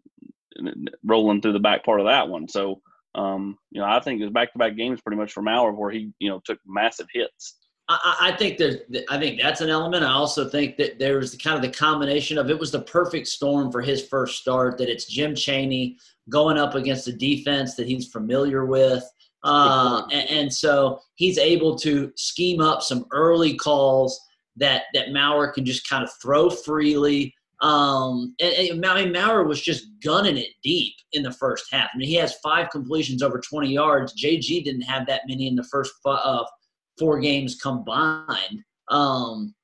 rolling 1.05 1.41
through 1.41 1.53
the 1.53 1.61
back 1.61 1.85
part 1.85 2.00
of 2.00 2.07
that 2.07 2.29
one. 2.29 2.49
So, 2.49 2.81
um, 3.15 3.57
you 3.71 3.81
know, 3.81 3.87
I 3.87 4.00
think 4.00 4.21
it 4.21 4.25
was 4.25 4.33
back 4.33 4.53
to 4.53 4.59
back 4.59 4.77
games 4.77 5.00
pretty 5.00 5.17
much 5.21 5.33
from 5.33 5.45
Maurer 5.45 5.73
where 5.73 5.91
he, 5.91 6.12
you 6.19 6.29
know, 6.29 6.41
took 6.45 6.59
massive 6.67 7.07
hits. 7.12 7.57
I, 7.88 8.17
I 8.21 8.37
think 8.37 8.59
there's, 8.59 8.77
I 9.09 9.19
think 9.19 9.41
that's 9.41 9.62
an 9.62 9.71
element. 9.71 10.05
I 10.05 10.12
also 10.12 10.49
think 10.49 10.77
that 10.77 10.99
there 10.99 11.17
was 11.17 11.35
kind 11.37 11.57
of 11.57 11.62
the 11.62 11.77
combination 11.77 12.37
of 12.37 12.50
it 12.50 12.59
was 12.59 12.71
the 12.71 12.83
perfect 12.83 13.27
storm 13.27 13.73
for 13.73 13.81
his 13.81 14.07
first 14.07 14.41
start. 14.41 14.77
That 14.79 14.91
it's 14.91 15.07
Jim 15.07 15.35
Chaney 15.35 15.97
going 16.29 16.59
up 16.59 16.75
against 16.75 17.09
a 17.09 17.12
defense 17.12 17.75
that 17.77 17.87
he's 17.87 18.09
familiar 18.09 18.67
with. 18.67 19.03
Uh, 19.45 20.03
and, 20.12 20.31
and, 20.31 20.53
so 20.53 20.99
he's 21.15 21.38
able 21.38 21.79
to 21.79 22.12
scheme 22.17 22.61
up 22.61 22.83
some 22.83 23.07
early 23.12 23.55
calls 23.55 24.21
that 24.59 24.85
that 24.95 25.12
Maurer 25.12 25.53
can 25.53 25.65
just 25.65 25.88
kind 25.88 26.05
of 26.05 26.11
throw 26.21 26.50
freely. 26.50 27.35
Um, 27.61 28.35
and, 28.41 28.53
and 28.53 28.87
I 28.87 29.03
mean, 29.03 29.12
Maurer 29.12 29.45
was 29.45 29.61
just 29.61 29.87
gunning 30.05 30.37
it 30.37 30.50
deep 30.62 30.95
in 31.12 31.23
the 31.23 31.33
first 31.33 31.67
half. 31.73 31.91
I 31.93 31.99
mean, 31.99 32.09
he 32.09 32.15
has 32.15 32.37
five 32.37 32.71
completions 32.71 33.23
over 33.23 33.41
20 33.41 33.69
yards. 33.69 34.15
JG 34.21 34.65
didn't 34.65 34.83
have 34.83 35.07
that 35.09 35.23
many 35.27 35.49
in 35.49 35.57
the 35.57 35.65
first 35.65 35.93
uh, 36.05 36.45
four 36.99 37.19
games 37.19 37.57
combined. 37.61 38.62
Um, 38.91 39.55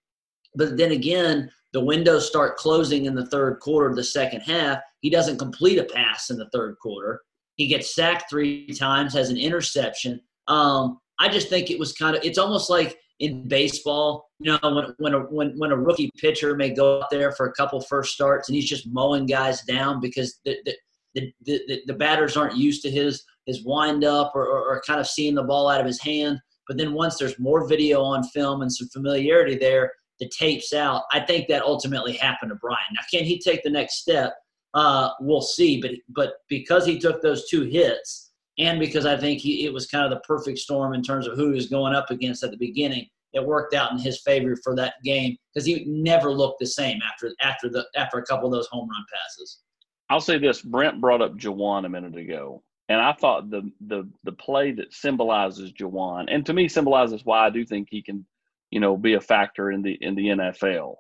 but 0.56 0.76
then 0.76 0.92
again, 0.92 1.50
the 1.72 1.84
windows 1.84 2.26
start 2.26 2.56
closing 2.56 3.06
in 3.06 3.14
the 3.14 3.26
third 3.26 3.58
quarter 3.60 3.88
of 3.88 3.96
the 3.96 4.04
second 4.04 4.40
half. 4.40 4.78
He 5.00 5.10
doesn't 5.10 5.38
complete 5.38 5.78
a 5.78 5.84
pass 5.84 6.30
in 6.30 6.36
the 6.36 6.48
third 6.50 6.76
quarter. 6.80 7.20
He 7.56 7.66
gets 7.66 7.94
sacked 7.94 8.30
three 8.30 8.68
times, 8.68 9.12
has 9.14 9.30
an 9.30 9.36
interception. 9.36 10.20
Um, 10.48 10.98
I 11.18 11.28
just 11.28 11.48
think 11.48 11.70
it 11.70 11.78
was 11.78 11.92
kind 11.92 12.16
of. 12.16 12.24
It's 12.24 12.38
almost 12.38 12.70
like 12.70 12.98
in 13.20 13.46
baseball, 13.48 14.28
you 14.40 14.52
know, 14.52 14.58
when 14.62 14.94
when 14.98 15.14
a 15.14 15.20
when, 15.20 15.58
when 15.58 15.72
a 15.72 15.76
rookie 15.76 16.10
pitcher 16.18 16.56
may 16.56 16.70
go 16.70 17.00
out 17.00 17.10
there 17.10 17.32
for 17.32 17.46
a 17.46 17.52
couple 17.52 17.80
first 17.80 18.12
starts 18.12 18.48
and 18.48 18.56
he's 18.56 18.68
just 18.68 18.88
mowing 18.88 19.26
guys 19.26 19.62
down 19.62 20.00
because 20.00 20.40
the 20.44 20.56
the 20.64 20.74
the, 21.14 21.32
the, 21.44 21.82
the 21.86 21.94
batters 21.94 22.36
aren't 22.36 22.56
used 22.56 22.82
to 22.82 22.90
his 22.90 23.24
his 23.46 23.64
wind 23.64 24.04
up 24.04 24.32
or, 24.34 24.46
or, 24.46 24.64
or 24.64 24.82
kind 24.86 25.00
of 25.00 25.06
seeing 25.06 25.34
the 25.34 25.44
ball 25.44 25.68
out 25.68 25.80
of 25.80 25.86
his 25.86 26.00
hand. 26.00 26.40
But 26.66 26.78
then 26.78 26.92
once 26.92 27.18
there's 27.18 27.38
more 27.38 27.68
video 27.68 28.02
on 28.02 28.24
film 28.24 28.62
and 28.62 28.72
some 28.72 28.88
familiarity 28.88 29.56
there, 29.56 29.92
the 30.18 30.28
tapes 30.30 30.72
out. 30.72 31.02
I 31.12 31.20
think 31.20 31.48
that 31.48 31.62
ultimately 31.62 32.14
happened 32.14 32.50
to 32.50 32.56
Brian. 32.56 32.78
Now, 32.94 33.02
can 33.10 33.24
he 33.24 33.38
take 33.38 33.62
the 33.62 33.70
next 33.70 34.00
step? 34.00 34.34
Uh, 34.72 35.10
we'll 35.20 35.42
see. 35.42 35.80
But 35.80 35.92
but 36.08 36.34
because 36.48 36.86
he 36.86 36.98
took 36.98 37.22
those 37.22 37.48
two 37.48 37.62
hits, 37.62 38.23
and 38.58 38.78
because 38.78 39.06
I 39.06 39.16
think 39.16 39.40
he, 39.40 39.66
it 39.66 39.72
was 39.72 39.86
kind 39.86 40.04
of 40.04 40.10
the 40.10 40.20
perfect 40.20 40.58
storm 40.58 40.94
in 40.94 41.02
terms 41.02 41.26
of 41.26 41.36
who 41.36 41.48
he 41.48 41.56
was 41.56 41.68
going 41.68 41.94
up 41.94 42.10
against 42.10 42.44
at 42.44 42.50
the 42.50 42.56
beginning. 42.56 43.08
It 43.32 43.44
worked 43.44 43.74
out 43.74 43.90
in 43.90 43.98
his 43.98 44.22
favor 44.22 44.56
for 44.62 44.76
that 44.76 44.94
game 45.02 45.36
because 45.52 45.66
he 45.66 45.84
never 45.86 46.30
looked 46.32 46.60
the 46.60 46.66
same 46.66 47.00
after 47.02 47.32
after 47.40 47.68
the 47.68 47.84
after 47.96 48.18
a 48.18 48.24
couple 48.24 48.46
of 48.46 48.52
those 48.52 48.68
home 48.68 48.88
run 48.88 49.04
passes. 49.12 49.60
I'll 50.08 50.20
say 50.20 50.38
this: 50.38 50.62
Brent 50.62 51.00
brought 51.00 51.20
up 51.20 51.36
Jauan 51.36 51.84
a 51.84 51.88
minute 51.88 52.16
ago, 52.16 52.62
and 52.88 53.00
I 53.00 53.12
thought 53.12 53.50
the 53.50 53.70
the 53.88 54.08
the 54.22 54.32
play 54.32 54.70
that 54.72 54.92
symbolizes 54.92 55.72
Jauan, 55.72 56.26
and 56.28 56.46
to 56.46 56.52
me 56.52 56.68
symbolizes 56.68 57.24
why 57.24 57.46
I 57.46 57.50
do 57.50 57.64
think 57.64 57.88
he 57.90 58.02
can, 58.02 58.24
you 58.70 58.78
know, 58.78 58.96
be 58.96 59.14
a 59.14 59.20
factor 59.20 59.72
in 59.72 59.82
the 59.82 59.98
in 60.00 60.14
the 60.14 60.28
NFL, 60.28 60.94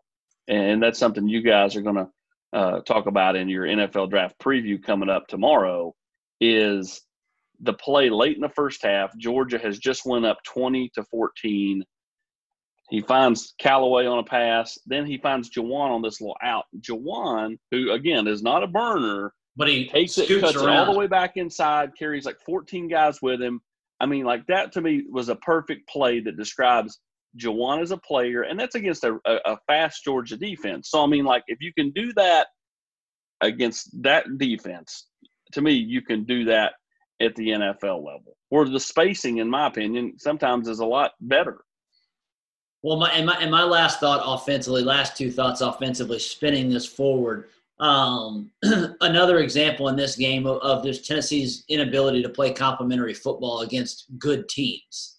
and 0.48 0.82
that's 0.82 0.98
something 0.98 1.28
you 1.28 1.40
guys 1.40 1.76
are 1.76 1.82
going 1.82 1.96
to 1.96 2.08
uh, 2.52 2.80
talk 2.80 3.06
about 3.06 3.36
in 3.36 3.48
your 3.48 3.64
NFL 3.64 4.10
draft 4.10 4.38
preview 4.40 4.82
coming 4.82 5.08
up 5.08 5.28
tomorrow. 5.28 5.94
Is 6.40 7.00
the 7.60 7.72
play 7.72 8.10
late 8.10 8.36
in 8.36 8.42
the 8.42 8.48
first 8.48 8.82
half? 8.82 9.16
Georgia 9.16 9.58
has 9.58 9.78
just 9.78 10.04
went 10.04 10.26
up 10.26 10.38
twenty 10.44 10.90
to 10.94 11.04
fourteen. 11.04 11.84
He 12.90 13.00
finds 13.00 13.54
Callaway 13.58 14.06
on 14.06 14.18
a 14.18 14.24
pass. 14.24 14.78
Then 14.86 15.06
he 15.06 15.18
finds 15.18 15.50
Jauan 15.50 15.90
on 15.90 16.02
this 16.02 16.20
little 16.20 16.36
out. 16.42 16.64
Jauan, 16.80 17.56
who 17.70 17.92
again 17.92 18.26
is 18.26 18.42
not 18.42 18.62
a 18.62 18.66
burner, 18.66 19.32
but 19.56 19.68
he 19.68 19.88
takes 19.88 20.18
it, 20.18 20.28
cuts 20.40 20.56
around. 20.56 20.68
it 20.68 20.78
all 20.78 20.92
the 20.92 20.98
way 20.98 21.06
back 21.06 21.36
inside, 21.36 21.90
carries 21.98 22.26
like 22.26 22.38
14 22.44 22.88
guys 22.88 23.22
with 23.22 23.40
him. 23.40 23.60
I 24.00 24.06
mean, 24.06 24.24
like 24.24 24.46
that 24.48 24.72
to 24.72 24.80
me 24.80 25.04
was 25.10 25.28
a 25.28 25.36
perfect 25.36 25.88
play 25.88 26.20
that 26.20 26.36
describes 26.36 26.98
Jauan 27.38 27.80
as 27.80 27.90
a 27.90 27.96
player, 27.96 28.42
and 28.42 28.58
that's 28.58 28.74
against 28.74 29.04
a, 29.04 29.18
a, 29.24 29.38
a 29.52 29.58
fast 29.66 30.04
Georgia 30.04 30.36
defense. 30.36 30.90
So 30.90 31.02
I 31.02 31.06
mean, 31.06 31.24
like 31.24 31.44
if 31.46 31.58
you 31.60 31.72
can 31.72 31.90
do 31.92 32.12
that 32.14 32.48
against 33.40 33.90
that 34.02 34.26
defense, 34.38 35.06
to 35.52 35.62
me, 35.62 35.72
you 35.72 36.02
can 36.02 36.24
do 36.24 36.44
that 36.46 36.74
at 37.20 37.34
the 37.34 37.48
NFL 37.48 38.04
level. 38.04 38.36
Where 38.48 38.68
the 38.68 38.80
spacing, 38.80 39.38
in 39.38 39.48
my 39.48 39.66
opinion, 39.66 40.14
sometimes 40.18 40.68
is 40.68 40.80
a 40.80 40.86
lot 40.86 41.12
better. 41.20 41.64
Well, 42.82 42.98
my 42.98 43.10
and, 43.12 43.26
my 43.26 43.34
and 43.40 43.50
my 43.50 43.64
last 43.64 43.98
thought 43.98 44.22
offensively, 44.24 44.82
last 44.82 45.16
two 45.16 45.30
thoughts 45.30 45.62
offensively, 45.62 46.18
spinning 46.18 46.68
this 46.68 46.84
forward. 46.84 47.48
Um, 47.80 48.50
another 49.00 49.38
example 49.38 49.88
in 49.88 49.96
this 49.96 50.16
game 50.16 50.46
of, 50.46 50.58
of 50.58 50.82
this 50.82 51.06
Tennessee's 51.06 51.64
inability 51.68 52.22
to 52.22 52.28
play 52.28 52.52
complementary 52.52 53.14
football 53.14 53.60
against 53.60 54.06
good 54.18 54.48
teams. 54.48 55.14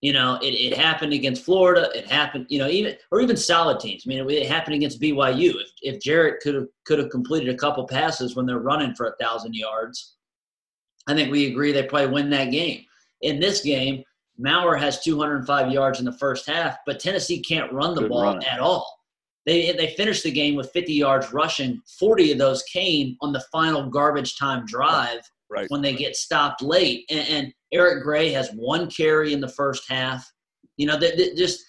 You 0.00 0.12
know, 0.12 0.38
it, 0.40 0.50
it 0.50 0.76
happened 0.76 1.12
against 1.12 1.44
Florida. 1.44 1.90
It 1.94 2.06
happened, 2.06 2.46
you 2.48 2.58
know, 2.58 2.68
even 2.68 2.94
or 3.10 3.20
even 3.20 3.36
solid 3.36 3.80
teams. 3.80 4.04
I 4.06 4.08
mean, 4.08 4.18
it, 4.18 4.30
it 4.30 4.48
happened 4.48 4.76
against 4.76 5.00
BYU. 5.00 5.50
If 5.50 5.68
if 5.82 6.00
Jarrett 6.00 6.42
could 6.42 6.54
have 6.54 6.66
could 6.86 7.00
have 7.00 7.10
completed 7.10 7.52
a 7.52 7.58
couple 7.58 7.86
passes 7.88 8.36
when 8.36 8.46
they're 8.46 8.58
running 8.58 8.94
for 8.94 9.06
a 9.06 9.16
thousand 9.20 9.54
yards, 9.54 10.14
I 11.06 11.14
think 11.14 11.30
we 11.30 11.50
agree 11.50 11.72
they 11.72 11.82
probably 11.84 12.08
win 12.08 12.30
that 12.30 12.50
game. 12.50 12.84
In 13.22 13.40
this 13.40 13.62
game, 13.62 14.02
Maurer 14.38 14.76
has 14.76 15.00
205 15.00 15.70
yards 15.70 15.98
in 15.98 16.04
the 16.04 16.18
first 16.18 16.48
half, 16.48 16.78
but 16.86 17.00
Tennessee 17.00 17.40
can't 17.40 17.72
run 17.72 17.94
the 17.94 18.02
Good 18.02 18.10
ball 18.10 18.22
run. 18.22 18.44
at 18.44 18.60
all. 18.60 18.90
They, 19.46 19.72
they 19.72 19.94
finished 19.94 20.24
the 20.24 20.30
game 20.30 20.54
with 20.54 20.72
50 20.72 20.92
yards 20.92 21.32
rushing. 21.32 21.82
40 21.98 22.32
of 22.32 22.38
those 22.38 22.62
came 22.64 23.16
on 23.20 23.32
the 23.32 23.44
final 23.52 23.88
garbage 23.88 24.38
time 24.38 24.64
drive 24.66 25.20
right. 25.50 25.66
when 25.70 25.82
they 25.82 25.90
right. 25.90 25.98
get 25.98 26.16
stopped 26.16 26.62
late. 26.62 27.04
And, 27.10 27.28
and, 27.28 27.54
Eric 27.72 28.04
Gray 28.04 28.30
has 28.30 28.50
one 28.50 28.88
carry 28.88 29.32
in 29.32 29.40
the 29.40 29.48
first 29.48 29.90
half. 29.90 30.32
You 30.76 30.86
know, 30.86 30.96
they, 30.96 31.16
they 31.16 31.34
just 31.34 31.60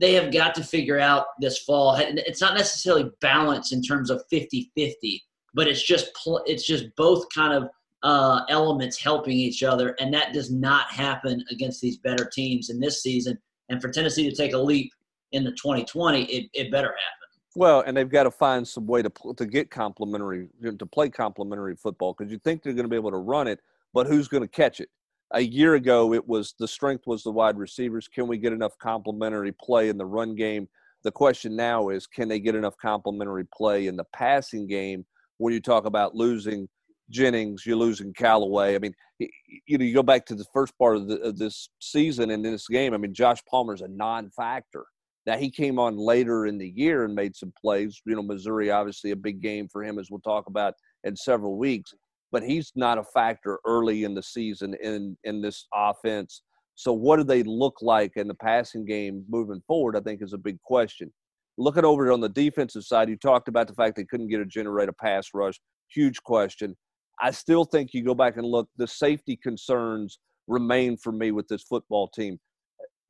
they 0.00 0.12
have 0.14 0.32
got 0.32 0.56
to 0.56 0.64
figure 0.64 0.98
out 0.98 1.26
this 1.40 1.58
fall. 1.58 1.94
It's 2.00 2.40
not 2.40 2.54
necessarily 2.56 3.12
balance 3.20 3.70
in 3.70 3.80
terms 3.80 4.10
of 4.10 4.24
50-50, 4.32 5.20
but 5.54 5.68
it's 5.68 5.84
just 5.84 6.10
it's 6.46 6.66
just 6.66 6.86
both 6.96 7.26
kind 7.32 7.52
of 7.52 7.70
uh, 8.02 8.42
elements 8.48 8.98
helping 8.98 9.36
each 9.36 9.62
other, 9.62 9.94
and 10.00 10.12
that 10.14 10.32
does 10.32 10.50
not 10.50 10.90
happen 10.90 11.44
against 11.50 11.80
these 11.80 11.98
better 11.98 12.24
teams 12.24 12.70
in 12.70 12.80
this 12.80 13.02
season. 13.02 13.38
And 13.68 13.80
for 13.80 13.90
Tennessee 13.90 14.28
to 14.28 14.34
take 14.34 14.52
a 14.52 14.58
leap 14.58 14.92
in 15.32 15.44
the 15.44 15.52
2020, 15.52 16.24
it, 16.24 16.50
it 16.52 16.70
better 16.70 16.88
happen. 16.88 17.20
Well, 17.56 17.80
and 17.80 17.96
they've 17.96 18.08
got 18.08 18.24
to 18.24 18.30
find 18.30 18.66
some 18.66 18.86
way 18.86 19.02
to 19.02 19.10
to 19.36 19.44
get 19.44 19.70
complementary 19.70 20.48
to 20.62 20.86
play 20.86 21.08
complementary 21.08 21.74
football 21.74 22.14
because 22.16 22.30
you 22.30 22.38
think 22.38 22.62
they're 22.62 22.72
going 22.72 22.84
to 22.84 22.90
be 22.90 22.96
able 22.96 23.10
to 23.10 23.16
run 23.16 23.48
it, 23.48 23.58
but 23.92 24.06
who's 24.06 24.28
going 24.28 24.42
to 24.42 24.48
catch 24.48 24.80
it? 24.80 24.88
A 25.32 25.40
year 25.40 25.74
ago, 25.74 26.12
it 26.12 26.26
was 26.26 26.54
the 26.58 26.68
strength 26.68 27.06
was 27.06 27.22
the 27.22 27.30
wide 27.30 27.56
receivers. 27.56 28.08
Can 28.08 28.26
we 28.28 28.38
get 28.38 28.52
enough 28.52 28.78
complementary 28.78 29.52
play 29.52 29.88
in 29.88 29.98
the 29.98 30.06
run 30.06 30.34
game? 30.34 30.68
The 31.02 31.12
question 31.12 31.56
now 31.56 31.88
is, 31.88 32.06
can 32.06 32.28
they 32.28 32.40
get 32.40 32.54
enough 32.54 32.76
complementary 32.76 33.46
play 33.52 33.86
in 33.86 33.96
the 33.96 34.04
passing 34.12 34.66
game? 34.66 35.04
When 35.38 35.52
you 35.52 35.60
talk 35.60 35.86
about 35.86 36.14
losing 36.14 36.68
Jennings, 37.10 37.66
you're 37.66 37.76
losing 37.76 38.12
Callaway. 38.12 38.74
I 38.74 38.78
mean, 38.78 38.94
you 39.18 39.78
know, 39.78 39.84
you 39.84 39.94
go 39.94 40.02
back 40.02 40.24
to 40.26 40.34
the 40.34 40.46
first 40.52 40.76
part 40.78 40.96
of, 40.96 41.08
the, 41.08 41.20
of 41.20 41.38
this 41.38 41.68
season 41.80 42.30
and 42.30 42.44
this 42.44 42.68
game. 42.68 42.94
I 42.94 42.96
mean, 42.96 43.12
Josh 43.12 43.38
Palmer's 43.50 43.82
a 43.82 43.88
non-factor. 43.88 44.86
Now 45.26 45.36
he 45.36 45.50
came 45.50 45.78
on 45.78 45.96
later 45.96 46.46
in 46.46 46.56
the 46.56 46.72
year 46.74 47.04
and 47.04 47.14
made 47.14 47.36
some 47.36 47.52
plays. 47.60 48.00
You 48.06 48.16
know, 48.16 48.22
Missouri 48.22 48.70
obviously 48.70 49.10
a 49.10 49.16
big 49.16 49.42
game 49.42 49.68
for 49.70 49.84
him, 49.84 49.98
as 49.98 50.10
we'll 50.10 50.20
talk 50.20 50.46
about 50.46 50.74
in 51.04 51.14
several 51.16 51.58
weeks. 51.58 51.92
But 52.32 52.42
he's 52.42 52.72
not 52.74 52.96
a 52.96 53.04
factor 53.04 53.58
early 53.66 54.04
in 54.04 54.14
the 54.14 54.22
season 54.22 54.74
in 54.82 55.16
in 55.24 55.42
this 55.42 55.66
offense. 55.74 56.42
So 56.76 56.92
what 56.92 57.16
do 57.16 57.24
they 57.24 57.42
look 57.42 57.76
like 57.82 58.16
in 58.16 58.28
the 58.28 58.34
passing 58.34 58.86
game 58.86 59.24
moving 59.28 59.60
forward? 59.66 59.96
I 59.96 60.00
think 60.00 60.22
is 60.22 60.32
a 60.32 60.38
big 60.38 60.60
question. 60.62 61.12
Looking 61.58 61.84
over 61.84 62.10
on 62.10 62.20
the 62.20 62.28
defensive 62.28 62.84
side, 62.84 63.10
you 63.10 63.16
talked 63.16 63.48
about 63.48 63.66
the 63.66 63.74
fact 63.74 63.96
they 63.96 64.04
couldn't 64.04 64.28
get 64.28 64.40
a 64.40 64.46
generate 64.46 64.88
a 64.88 64.92
pass 64.94 65.28
rush. 65.34 65.60
Huge 65.92 66.22
question. 66.22 66.74
I 67.20 67.30
still 67.30 67.64
think 67.64 67.92
you 67.92 68.02
go 68.02 68.14
back 68.14 68.36
and 68.36 68.46
look, 68.46 68.68
the 68.76 68.86
safety 68.86 69.36
concerns 69.36 70.18
remain 70.46 70.96
for 70.96 71.12
me 71.12 71.32
with 71.32 71.48
this 71.48 71.62
football 71.62 72.08
team. 72.08 72.38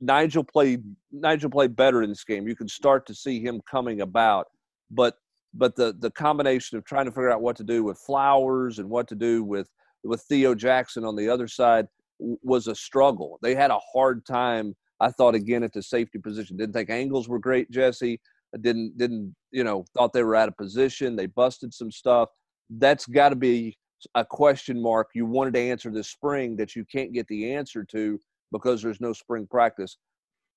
Nigel 0.01 0.45
played 0.45 0.83
Nigel 1.13 1.51
played 1.51 1.77
better 1.77 2.03
in 2.03 2.11
this 2.11 2.25
game. 2.25 2.49
You 2.49 2.57
can 2.57 2.69
start 2.69 3.07
to 3.07 3.15
see 3.15 3.41
him 3.41 3.61
coming 3.71 4.01
about, 4.01 4.47
but 4.91 5.15
but 5.55 5.77
the 5.77 5.95
the 5.99 6.11
combination 6.11 6.79
of 6.79 6.85
trying 6.85 7.05
to 7.05 7.11
figure 7.11 7.31
out 7.31 7.43
what 7.43 7.57
to 7.57 7.65
do 7.65 7.85
with 7.85 7.99
Flowers 7.99 8.79
and 8.79 8.89
what 8.89 9.09
to 9.09 9.15
do 9.15 9.45
with 9.45 9.69
with 10.03 10.23
Theo 10.23 10.55
Jackson 10.55 11.05
on 11.05 11.17
the 11.17 11.29
other 11.29 11.49
side 11.49 11.87
was 12.19 12.67
a 12.67 12.75
struggle. 12.75 13.39
They 13.43 13.55
had 13.55 13.71
a 13.71 13.81
hard 13.93 14.25
time. 14.25 14.75
I 15.01 15.11
thought 15.11 15.35
again 15.35 15.63
at 15.63 15.73
the 15.73 15.83
safety 15.83 16.19
position. 16.19 16.57
Didn't 16.57 16.75
think 16.75 16.91
angles 16.91 17.29
were 17.29 17.39
great, 17.39 17.71
Jesse. 17.71 18.21
Didn't 18.61 18.97
didn't 18.97 19.35
you 19.51 19.65
know 19.65 19.85
thought 19.95 20.13
they 20.13 20.23
were 20.23 20.37
out 20.37 20.49
of 20.49 20.57
position. 20.57 21.15
They 21.15 21.27
busted 21.27 21.75
some 21.75 21.91
stuff. 21.91 22.31
That's 22.71 23.07
got 23.07 23.31
to 23.31 23.37
be 23.37 23.77
a 24.15 24.25
question 24.25 24.81
mark 24.81 25.09
you 25.15 25.27
wanted 25.27 25.55
to 25.55 25.61
answer 25.61 25.91
this 25.91 26.09
spring 26.09 26.57
that 26.57 26.75
you 26.75 26.85
can't 26.85 27.13
get 27.13 27.27
the 27.29 27.53
answer 27.53 27.85
to 27.85 28.19
because 28.53 28.83
there's 28.83 29.01
no 29.01 29.13
spring 29.13 29.47
practice. 29.51 29.97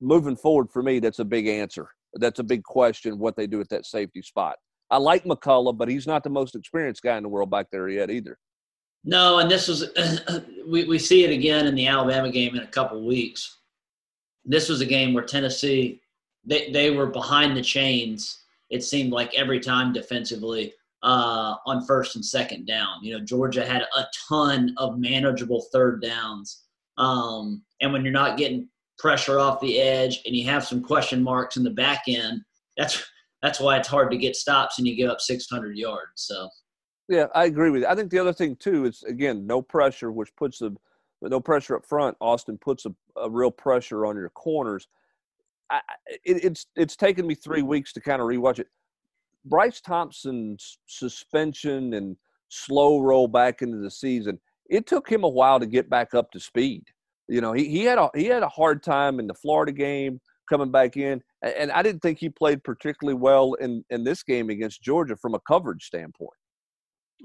Moving 0.01 0.35
forward 0.35 0.69
for 0.71 0.83
me, 0.83 0.99
that's 0.99 1.19
a 1.19 1.25
big 1.25 1.47
answer. 1.47 1.87
That's 2.15 2.39
a 2.39 2.43
big 2.43 2.63
question 2.63 3.19
what 3.19 3.35
they 3.35 3.47
do 3.47 3.61
at 3.61 3.69
that 3.69 3.85
safety 3.85 4.21
spot. 4.21 4.55
I 4.91 4.97
like 4.97 5.23
McCollough, 5.23 5.77
but 5.77 5.89
he's 5.89 6.07
not 6.07 6.23
the 6.23 6.29
most 6.29 6.55
experienced 6.55 7.01
guy 7.01 7.17
in 7.17 7.23
the 7.23 7.29
world 7.29 7.49
back 7.49 7.67
there 7.71 7.89
yet 7.89 8.11
either. 8.11 8.37
No, 9.03 9.39
and 9.39 9.49
this 9.49 9.67
was 9.67 9.89
we, 10.67 10.85
we 10.85 10.99
see 10.99 11.23
it 11.23 11.31
again 11.31 11.65
in 11.65 11.75
the 11.75 11.87
Alabama 11.87 12.31
game 12.31 12.55
in 12.55 12.63
a 12.63 12.67
couple 12.67 13.05
weeks. 13.05 13.57
This 14.45 14.69
was 14.69 14.81
a 14.81 14.85
game 14.85 15.13
where 15.13 15.23
Tennessee 15.23 16.01
they, 16.45 16.71
they 16.71 16.91
were 16.91 17.07
behind 17.07 17.55
the 17.55 17.61
chains, 17.61 18.41
it 18.69 18.83
seemed 18.83 19.11
like 19.11 19.33
every 19.35 19.59
time 19.59 19.93
defensively 19.93 20.73
uh, 21.03 21.55
on 21.65 21.85
first 21.85 22.15
and 22.15 22.25
second 22.25 22.65
down. 22.65 23.03
You 23.03 23.17
know, 23.17 23.23
Georgia 23.23 23.65
had 23.65 23.81
a 23.81 24.05
ton 24.27 24.73
of 24.77 24.97
manageable 24.97 25.67
third 25.71 26.01
downs. 26.01 26.63
Um, 26.97 27.63
and 27.81 27.91
when 27.91 28.03
you're 28.03 28.13
not 28.13 28.37
getting 28.37 28.69
pressure 28.97 29.39
off 29.39 29.59
the 29.59 29.79
edge 29.79 30.21
and 30.25 30.35
you 30.35 30.45
have 30.45 30.65
some 30.65 30.81
question 30.81 31.21
marks 31.21 31.57
in 31.57 31.63
the 31.63 31.69
back 31.69 32.03
end, 32.07 32.41
that's 32.77 33.03
that's 33.41 33.59
why 33.59 33.77
it's 33.77 33.89
hard 33.89 34.09
to 34.11 34.17
get 34.17 34.37
stops 34.37 34.79
and 34.79 34.87
you 34.87 34.95
give 34.95 35.09
up 35.09 35.19
600 35.19 35.77
yards. 35.77 36.11
So. 36.15 36.47
Yeah, 37.09 37.25
I 37.35 37.43
agree 37.43 37.69
with 37.69 37.81
you. 37.81 37.87
I 37.87 37.95
think 37.95 38.09
the 38.09 38.19
other 38.19 38.31
thing 38.31 38.55
too 38.55 38.85
is 38.85 39.03
again 39.03 39.45
no 39.45 39.61
pressure, 39.61 40.11
which 40.11 40.33
puts 40.37 40.59
the 40.59 40.73
no 41.21 41.41
pressure 41.41 41.75
up 41.75 41.85
front. 41.85 42.15
Austin 42.21 42.57
puts 42.57 42.85
a, 42.85 42.93
a 43.17 43.29
real 43.29 43.51
pressure 43.51 44.05
on 44.05 44.15
your 44.15 44.29
corners. 44.29 44.87
I, 45.69 45.81
it, 46.23 46.45
it's 46.45 46.67
it's 46.77 46.95
taken 46.95 47.27
me 47.27 47.35
three 47.35 47.61
weeks 47.61 47.91
to 47.93 48.01
kind 48.01 48.21
of 48.21 48.27
rewatch 48.29 48.59
it. 48.59 48.67
Bryce 49.45 49.81
Thompson's 49.81 50.79
suspension 50.87 51.93
and 51.93 52.15
slow 52.49 52.99
roll 52.99 53.27
back 53.27 53.61
into 53.61 53.77
the 53.77 53.91
season, 53.91 54.39
it 54.69 54.87
took 54.87 55.09
him 55.09 55.23
a 55.23 55.29
while 55.29 55.59
to 55.59 55.65
get 55.65 55.89
back 55.89 56.13
up 56.13 56.31
to 56.31 56.39
speed. 56.39 56.83
You 57.27 57.41
know, 57.41 57.53
he, 57.53 57.67
he 57.69 57.83
had 57.83 57.97
a 57.97 58.09
he 58.15 58.25
had 58.25 58.43
a 58.43 58.49
hard 58.49 58.83
time 58.83 59.19
in 59.19 59.27
the 59.27 59.33
Florida 59.33 59.71
game 59.71 60.19
coming 60.49 60.71
back 60.71 60.97
in, 60.97 61.21
and 61.41 61.71
I 61.71 61.81
didn't 61.81 62.01
think 62.01 62.19
he 62.19 62.29
played 62.29 62.63
particularly 62.63 63.17
well 63.17 63.53
in 63.55 63.83
in 63.89 64.03
this 64.03 64.23
game 64.23 64.49
against 64.49 64.81
Georgia 64.81 65.15
from 65.15 65.33
a 65.33 65.39
coverage 65.47 65.85
standpoint. 65.85 66.37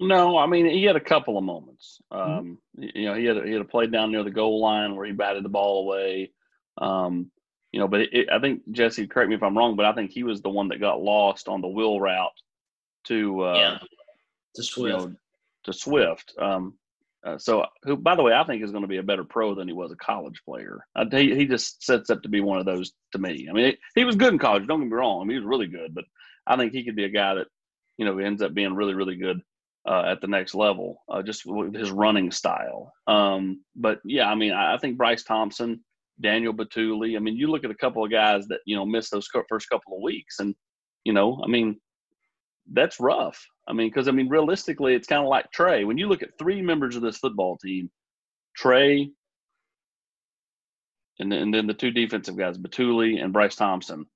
No, 0.01 0.39
I 0.39 0.47
mean 0.47 0.67
he 0.67 0.85
had 0.85 0.97
a 0.97 1.01
couple 1.01 1.37
of 1.37 1.45
moments. 1.45 2.01
Mm-hmm. 2.13 2.33
Um, 2.33 2.59
mm-hmm. 2.79 2.99
You 2.99 3.07
know, 3.07 3.15
he 3.15 3.25
had 3.25 3.37
a, 3.39 3.43
he 3.45 3.53
had 3.53 3.63
a 3.63 3.65
play 3.65 3.87
down 3.87 4.13
near 4.13 4.23
the 4.23 4.31
goal 4.31 4.61
line 4.61 4.95
where 4.95 5.07
he 5.07 5.13
batted 5.13 5.45
the 5.45 5.49
ball 5.49 5.83
away. 5.85 6.31
Um, 6.81 7.31
you 7.73 7.81
know, 7.81 7.89
but 7.89 8.01
it, 8.01 8.09
it, 8.13 8.29
I 8.31 8.39
think 8.39 8.63
Jesse, 8.73 9.07
correct 9.07 9.29
me 9.29 9.37
if 9.37 9.43
I'm 9.43 9.57
wrong, 9.57 9.77
but 9.77 9.87
I 9.87 9.93
think 9.93 10.11
he 10.11 10.23
was 10.23 10.41
the 10.41 10.51
one 10.51 10.69
that 10.69 10.81
got 10.81 11.03
lost 11.03 11.49
on 11.49 11.61
the 11.61 11.69
wheel 11.69 12.01
route 12.01 12.31
to 13.09 13.43
uh, 13.43 13.55
yeah. 13.55 13.79
to 14.57 14.63
Swift. 14.63 15.01
You 15.01 15.07
know, 15.07 15.15
to 15.65 15.73
Swift. 15.73 16.35
Um, 16.39 16.75
Uh, 17.27 17.37
so, 17.37 17.67
who, 17.83 17.97
by 17.97 18.15
the 18.15 18.23
way, 18.23 18.33
I 18.33 18.45
think 18.45 18.63
is 18.63 18.71
going 18.71 18.85
to 18.85 18.89
be 18.89 18.99
a 18.99 19.03
better 19.03 19.25
pro 19.25 19.55
than 19.55 19.67
he 19.67 19.75
was 19.75 19.91
a 19.91 19.97
college 19.97 20.41
player. 20.45 20.87
Uh, 20.95 21.05
he, 21.11 21.35
he 21.35 21.47
just 21.47 21.85
sets 21.85 22.11
up 22.11 22.23
to 22.23 22.29
be 22.29 22.41
one 22.41 22.61
of 22.61 22.65
those 22.65 22.93
to 23.13 23.19
me. 23.19 23.49
I 23.51 23.53
mean, 23.53 23.67
he, 23.67 24.01
he 24.01 24.05
was 24.05 24.17
good 24.17 24.33
in 24.33 24.39
college. 24.39 24.67
Don't 24.67 24.81
get 24.81 24.89
me 24.89 24.97
wrong. 24.97 25.21
I 25.21 25.25
mean, 25.25 25.37
he 25.37 25.41
was 25.41 25.49
really 25.49 25.67
good, 25.67 25.95
but 25.95 26.05
I 26.47 26.57
think 26.57 26.73
he 26.73 26.85
could 26.85 26.97
be 26.97 27.05
a 27.05 27.11
guy 27.11 27.35
that, 27.35 27.49
you 27.97 28.05
know, 28.05 28.19
ends 28.19 28.41
up 28.41 28.55
being 28.55 28.75
really, 28.75 28.95
really 28.95 29.17
good 29.17 29.41
uh, 29.87 30.05
at 30.07 30.21
the 30.21 30.29
next 30.29 30.55
level, 30.55 31.03
uh, 31.09 31.23
just 31.23 31.45
with 31.45 31.75
his 31.75 31.91
running 31.91 32.31
style. 32.31 32.93
Um, 33.09 33.65
but 33.75 34.01
yeah, 34.05 34.31
I 34.31 34.37
mean, 34.37 34.53
I, 34.53 34.75
I, 34.75 34.79
think 34.79 34.97
Bryce 34.97 35.25
Thompson, 35.25 35.85
Daniel 36.21 36.53
Bituli. 36.53 37.17
I 37.17 37.21
mean, 37.21 37.37
you 37.37 37.49
look 37.49 37.65
at 37.65 37.71
a 37.71 37.77
couple 37.77 38.05
of 38.05 38.11
guys 38.11 38.47
that 38.49 38.61
you 38.67 38.77
know 38.77 38.87
missed 38.87 39.11
those 39.11 39.29
first 39.49 39.69
couple 39.69 39.97
of 39.97 40.03
weeks, 40.03 40.41
and 40.41 40.55
you 41.05 41.13
know, 41.13 41.41
I 41.45 41.49
mean, 41.49 41.81
that's 42.73 43.01
rough. 43.01 43.45
I 43.69 43.73
mean, 43.73 43.89
because 43.89 44.09
I 44.09 44.13
mean, 44.13 44.29
realistically, 44.29 44.95
it's 44.95 45.09
kind 45.09 45.23
of 45.23 45.29
like 45.29 45.51
Trey. 45.53 45.85
When 45.85 45.99
you 45.99 46.09
look 46.09 46.23
at 46.23 46.39
three 46.39 46.63
members 46.63 46.97
of 46.97 47.03
this 47.03 47.19
football 47.19 47.57
team, 47.59 47.91
Trey, 48.57 49.11
and 51.21 51.33
then, 51.33 51.41
and 51.41 51.55
then 51.55 51.67
the 51.67 51.75
two 51.75 51.91
defensive 51.91 52.37
guys, 52.37 52.59
Bituli 52.59 53.23
and 53.23 53.33
Bryce 53.33 53.57
Thompson. 53.57 54.07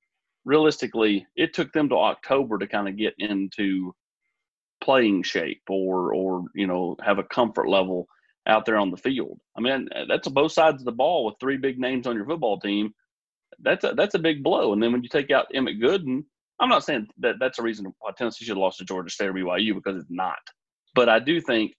Realistically, 0.45 1.25
it 1.37 1.55
took 1.55 1.73
them 1.73 1.89
to 1.89 1.95
October 1.95 2.59
to 2.59 2.67
kind 2.67 2.89
of 2.89 2.97
get 2.97 3.15
into 3.19 3.95
playing 4.83 5.23
shape 5.23 5.63
or 5.69 6.13
or 6.13 6.45
you 6.55 6.67
know 6.67 6.97
have 7.05 7.19
a 7.19 7.25
comfort 7.25 7.69
level 7.69 8.09
out 8.47 8.65
there 8.67 8.77
on 8.77 8.91
the 8.91 8.97
field. 8.97 9.41
I 9.57 9.61
mean, 9.61 9.89
that's 10.09 10.29
both 10.29 10.53
sides 10.53 10.81
of 10.81 10.85
the 10.85 10.93
ball 10.93 11.25
with 11.25 11.37
three 11.41 11.57
big 11.57 11.79
names 11.79 12.07
on 12.07 12.17
your 12.17 12.27
football 12.27 12.59
team. 12.59 12.93
That's 13.61 13.85
a, 13.85 13.95
that's 13.95 14.15
a 14.15 14.19
big 14.19 14.43
blow. 14.43 14.73
And 14.73 14.83
then 14.83 14.93
when 14.93 15.03
you 15.03 15.09
take 15.09 15.31
out 15.31 15.47
Emmett 15.55 15.81
Gooden, 15.81 16.25
I'm 16.61 16.69
not 16.69 16.85
saying 16.85 17.09
that 17.19 17.37
that's 17.41 17.59
a 17.59 17.63
reason 17.63 17.93
why 17.99 18.11
Tennessee 18.17 18.45
should 18.45 18.53
have 18.53 18.59
lost 18.59 18.79
to 18.79 18.85
Georgia 18.85 19.11
State 19.11 19.29
or 19.29 19.33
BYU 19.33 19.75
because 19.75 19.97
it's 19.97 20.11
not. 20.11 20.39
But 20.95 21.09
I 21.09 21.19
do 21.19 21.41
think 21.41 21.75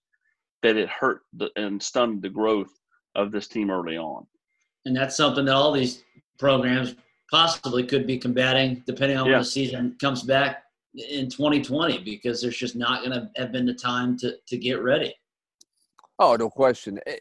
that 0.61 0.77
it 0.77 0.89
hurt 0.89 1.21
the, 1.33 1.49
and 1.55 1.81
stunned 1.81 2.21
the 2.21 2.29
growth 2.29 2.71
of 3.15 3.31
this 3.31 3.47
team 3.47 3.69
early 3.69 3.97
on. 3.97 4.25
And 4.85 4.95
that's 4.95 5.15
something 5.15 5.45
that 5.45 5.55
all 5.55 5.71
these 5.71 6.03
programs 6.39 6.95
possibly 7.31 7.85
could 7.85 8.05
be 8.07 8.17
combating 8.17 8.83
depending 8.85 9.17
on 9.17 9.25
yeah. 9.25 9.33
when 9.33 9.41
the 9.41 9.45
season 9.45 9.95
comes 9.99 10.23
back 10.23 10.63
in 10.95 11.29
2020 11.29 11.99
because 11.99 12.41
there's 12.41 12.57
just 12.57 12.75
not 12.75 13.03
going 13.03 13.11
to 13.11 13.29
have 13.35 13.51
been 13.51 13.65
the 13.65 13.73
time 13.73 14.17
to, 14.17 14.35
to 14.47 14.57
get 14.57 14.81
ready. 14.81 15.13
Oh, 16.23 16.35
no 16.35 16.49
question. 16.49 16.99
Eh, 17.05 17.17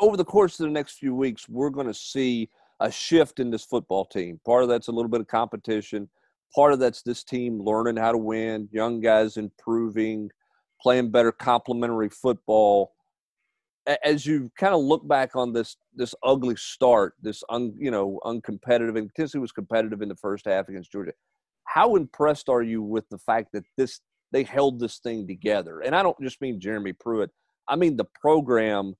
over 0.00 0.16
the 0.16 0.24
course 0.24 0.60
of 0.60 0.64
the 0.64 0.72
next 0.72 0.98
few 0.98 1.14
weeks, 1.14 1.48
we're 1.48 1.70
going 1.70 1.86
to 1.86 1.94
see 1.94 2.48
a 2.80 2.90
shift 2.90 3.40
in 3.40 3.50
this 3.50 3.64
football 3.64 4.04
team. 4.04 4.40
Part 4.46 4.62
of 4.62 4.68
that's 4.68 4.88
a 4.88 4.92
little 4.92 5.10
bit 5.10 5.20
of 5.20 5.26
competition 5.26 6.08
part 6.54 6.72
of 6.72 6.78
that's 6.78 7.02
this 7.02 7.22
team 7.24 7.62
learning 7.62 7.96
how 7.96 8.12
to 8.12 8.18
win, 8.18 8.68
young 8.72 9.00
guys 9.00 9.36
improving, 9.36 10.30
playing 10.80 11.10
better 11.10 11.32
complementary 11.32 12.08
football. 12.08 12.92
As 14.04 14.26
you 14.26 14.50
kind 14.58 14.74
of 14.74 14.80
look 14.80 15.06
back 15.08 15.34
on 15.34 15.52
this 15.52 15.76
this 15.94 16.14
ugly 16.22 16.56
start, 16.56 17.14
this 17.22 17.42
un, 17.48 17.74
you 17.78 17.90
know 17.90 18.20
uncompetitive, 18.24 18.98
and 18.98 19.10
Tennessee 19.14 19.38
was 19.38 19.52
competitive 19.52 20.02
in 20.02 20.08
the 20.08 20.16
first 20.16 20.44
half 20.46 20.68
against 20.68 20.92
Georgia. 20.92 21.12
How 21.64 21.96
impressed 21.96 22.48
are 22.48 22.62
you 22.62 22.82
with 22.82 23.08
the 23.08 23.18
fact 23.18 23.52
that 23.52 23.64
this 23.76 24.00
they 24.32 24.42
held 24.42 24.78
this 24.78 24.98
thing 24.98 25.26
together? 25.26 25.80
And 25.80 25.94
I 25.94 26.02
don't 26.02 26.20
just 26.20 26.40
mean 26.40 26.60
Jeremy 26.60 26.92
Pruitt. 26.92 27.30
I 27.70 27.76
mean 27.76 27.96
the 27.96 28.06
program 28.20 28.94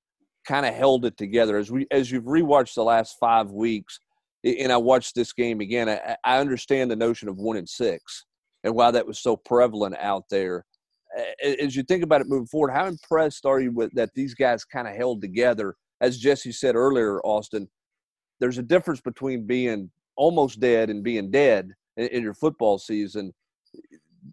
kind 0.47 0.65
of 0.65 0.75
held 0.75 1.05
it 1.05 1.17
together. 1.17 1.59
As 1.59 1.71
we 1.71 1.87
as 1.91 2.11
you've 2.11 2.25
rewatched 2.25 2.75
the 2.75 2.85
last 2.85 3.17
five 3.21 3.50
weeks, 3.50 3.99
and 4.45 4.73
I 4.73 4.77
watched 4.77 5.15
this 5.15 5.33
game 5.33 5.61
again, 5.61 5.89
I, 5.89 6.17
I 6.25 6.39
understand 6.39 6.91
the 6.91 6.97
notion 6.97 7.29
of 7.29 7.37
one 7.37 7.57
and 7.57 7.69
six 7.69 8.25
and 8.65 8.75
why 8.75 8.91
that 8.91 9.07
was 9.07 9.21
so 9.21 9.37
prevalent 9.37 9.97
out 9.99 10.25
there. 10.31 10.65
As 11.43 11.75
you 11.75 11.83
think 11.83 12.05
about 12.05 12.21
it 12.21 12.29
moving 12.29 12.47
forward, 12.47 12.71
how 12.71 12.87
impressed 12.87 13.45
are 13.45 13.61
you 13.61 13.73
with 13.73 13.91
that 13.95 14.11
these 14.15 14.35
guys 14.35 14.65
kind 14.65 14.87
of 14.87 14.95
held 14.95 15.21
together? 15.21 15.75
As 16.00 16.19
Jesse 16.19 16.53
said 16.53 16.77
earlier, 16.77 17.21
Austin, 17.23 17.69
there's 18.39 18.59
a 18.59 18.62
difference 18.62 19.00
between 19.00 19.47
being 19.47 19.91
almost 20.17 20.61
dead 20.61 20.89
and 20.89 21.03
being 21.03 21.31
dead 21.31 21.73
in, 21.97 22.07
in 22.09 22.23
your 22.23 22.35
football 22.35 22.79
season. 22.79 23.33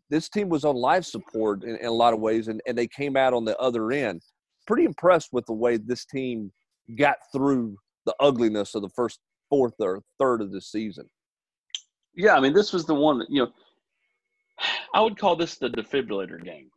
This 0.10 0.30
team 0.30 0.50
was 0.50 0.66
on 0.66 0.76
life 0.76 1.06
support 1.06 1.64
in, 1.64 1.78
in 1.78 1.86
a 1.86 1.92
lot 1.92 2.14
of 2.14 2.20
ways, 2.20 2.48
and, 2.48 2.62
and 2.68 2.78
they 2.78 2.88
came 2.88 3.18
out 3.18 3.34
on 3.34 3.44
the 3.44 3.58
other 3.58 3.92
end. 3.92 4.22
Pretty 4.68 4.84
impressed 4.84 5.30
with 5.32 5.46
the 5.46 5.54
way 5.54 5.78
this 5.78 6.06
team 6.06 6.52
got 6.98 7.18
through 7.34 7.78
the 8.06 8.16
ugliness 8.20 8.76
of 8.76 8.82
the 8.82 8.90
first 8.90 9.20
fourth 9.50 9.76
or 9.80 10.02
third 10.20 10.42
of 10.42 10.52
the 10.52 10.62
season. 10.62 11.10
Yeah, 12.16 12.36
I 12.36 12.40
mean, 12.40 12.54
this 12.54 12.74
was 12.74 12.86
the 12.86 12.96
one 12.96 13.20
that, 13.20 13.30
you 13.30 13.44
know, 13.44 13.52
I 14.94 15.02
would 15.02 15.18
call 15.18 15.36
this 15.36 15.58
the 15.58 15.70
defibrillator 15.70 16.44
game 16.44 16.70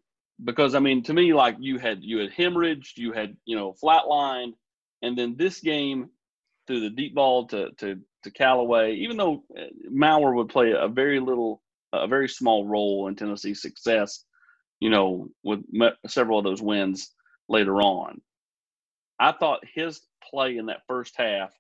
because, 0.45 0.75
I 0.75 0.79
mean, 0.81 1.03
to 1.05 1.15
me, 1.15 1.33
like 1.33 1.57
you 1.59 1.79
had, 1.79 2.03
you 2.03 2.19
had 2.19 2.31
hemorrhaged, 2.31 2.97
you 2.97 3.13
had, 3.13 3.37
you 3.45 3.57
know, 3.57 3.75
flatlined, 3.83 4.53
and 5.03 5.17
then 5.17 5.37
this 5.37 5.61
game 5.61 6.11
through 6.67 6.81
the 6.81 6.91
deep 6.91 7.15
ball 7.15 7.47
to, 7.49 7.71
to, 7.79 7.99
to 8.23 8.31
Callaway, 8.31 8.95
even 8.97 9.17
though 9.17 9.45
uh, 9.59 9.63
Maurer 9.91 10.35
would 10.35 10.51
play 10.51 10.73
a 10.73 10.89
very 10.89 11.21
little, 11.21 11.63
a 11.93 12.07
very 12.07 12.29
small 12.29 12.67
role 12.67 13.09
in 13.09 13.17
Tennessee's 13.17 13.63
success, 13.63 14.25
you 14.79 14.91
know, 14.91 15.29
with 15.43 15.61
several 16.07 16.39
of 16.39 16.45
those 16.45 16.63
wins 16.63 17.15
later 17.51 17.77
on. 17.83 18.23
I 19.19 19.33
thought 19.33 19.61
his 19.75 20.01
play 20.31 20.57
in 20.57 20.67
that 20.67 20.87
first 20.89 21.15
half 21.19 21.53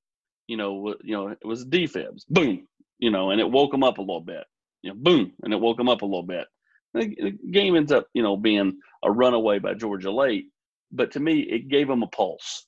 you 0.50 0.56
know, 0.56 0.96
you 1.04 1.16
know, 1.16 1.28
it 1.28 1.46
was 1.46 1.64
defibs, 1.64 2.24
boom, 2.28 2.66
you 2.98 3.12
know, 3.12 3.30
and 3.30 3.40
it 3.40 3.48
woke 3.48 3.72
him 3.72 3.84
up 3.84 3.98
a 3.98 4.02
little 4.02 4.20
bit, 4.20 4.42
you 4.82 4.90
know, 4.90 4.96
boom, 4.98 5.32
and 5.44 5.52
it 5.52 5.60
woke 5.60 5.78
him 5.78 5.88
up 5.88 6.02
a 6.02 6.04
little 6.04 6.24
bit. 6.24 6.48
The 6.92 7.38
game 7.52 7.76
ends 7.76 7.92
up, 7.92 8.08
you 8.14 8.24
know, 8.24 8.36
being 8.36 8.76
a 9.04 9.12
runaway 9.12 9.60
by 9.60 9.74
Georgia 9.74 10.10
late, 10.10 10.46
but 10.90 11.12
to 11.12 11.20
me, 11.20 11.38
it 11.42 11.68
gave 11.68 11.88
him 11.88 12.02
a 12.02 12.08
pulse. 12.08 12.66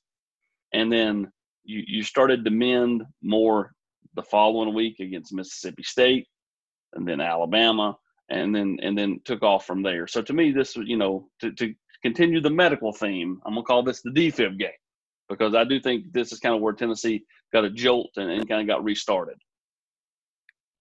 And 0.72 0.92
then 0.92 1.32
you, 1.64 1.82
you 1.84 2.02
started 2.04 2.44
to 2.44 2.52
mend 2.52 3.02
more 3.20 3.72
the 4.14 4.22
following 4.22 4.74
week 4.74 5.00
against 5.00 5.34
Mississippi 5.34 5.82
State, 5.82 6.28
and 6.92 7.06
then 7.06 7.20
Alabama, 7.20 7.96
and 8.28 8.54
then 8.54 8.78
and 8.80 8.96
then 8.96 9.20
took 9.24 9.42
off 9.42 9.66
from 9.66 9.82
there. 9.82 10.06
So 10.06 10.22
to 10.22 10.32
me, 10.32 10.52
this 10.52 10.76
was, 10.76 10.86
you 10.86 10.96
know, 10.96 11.26
to, 11.40 11.50
to 11.50 11.74
continue 12.02 12.40
the 12.40 12.50
medical 12.50 12.92
theme, 12.92 13.40
I'm 13.44 13.54
gonna 13.54 13.64
call 13.64 13.82
this 13.82 14.02
the 14.02 14.10
defib 14.10 14.58
game 14.58 14.70
because 15.28 15.54
I 15.54 15.64
do 15.64 15.80
think 15.80 16.12
this 16.12 16.32
is 16.32 16.40
kind 16.40 16.54
of 16.54 16.60
where 16.60 16.72
Tennessee 16.72 17.24
got 17.52 17.64
a 17.64 17.70
jolt 17.70 18.10
and, 18.16 18.30
and 18.30 18.48
kind 18.48 18.60
of 18.60 18.66
got 18.66 18.84
restarted. 18.84 19.38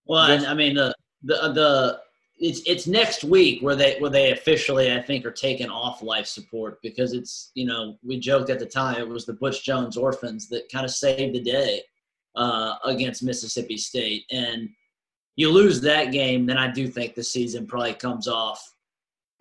Well, 0.06 0.32
and, 0.32 0.46
I 0.46 0.54
mean 0.54 0.76
the 0.76 0.94
the 1.24 1.36
the 1.54 2.00
it's 2.38 2.62
it's 2.66 2.88
next 2.88 3.24
week 3.24 3.62
where 3.62 3.76
they 3.76 3.98
where 4.00 4.10
they 4.10 4.32
officially 4.32 4.92
I 4.92 5.02
think 5.02 5.26
are 5.26 5.32
taking 5.32 5.70
off 5.70 6.02
life 6.02 6.26
support 6.26 6.82
because 6.82 7.14
it's 7.14 7.52
you 7.54 7.66
know 7.66 7.98
we 8.04 8.20
joked 8.20 8.50
at 8.50 8.60
the 8.60 8.66
time 8.66 9.00
it 9.00 9.08
was 9.08 9.26
the 9.26 9.34
Butch 9.34 9.64
Jones 9.64 9.96
orphans 9.96 10.50
that 10.50 10.72
kind 10.72 10.84
of 10.84 10.92
saved 10.92 11.36
the 11.36 11.42
day 11.42 11.82
uh, 12.36 12.76
against 12.84 13.24
Mississippi 13.24 13.78
State 13.78 14.24
and 14.32 14.70
you 15.36 15.52
lose 15.52 15.82
that 15.82 16.12
game 16.12 16.46
then 16.48 16.58
I 16.58 16.72
do 16.72 16.88
think 16.88 17.14
the 17.14 17.24
season 17.24 17.68
probably 17.68 17.94
comes 17.94 18.28
off 18.28 18.71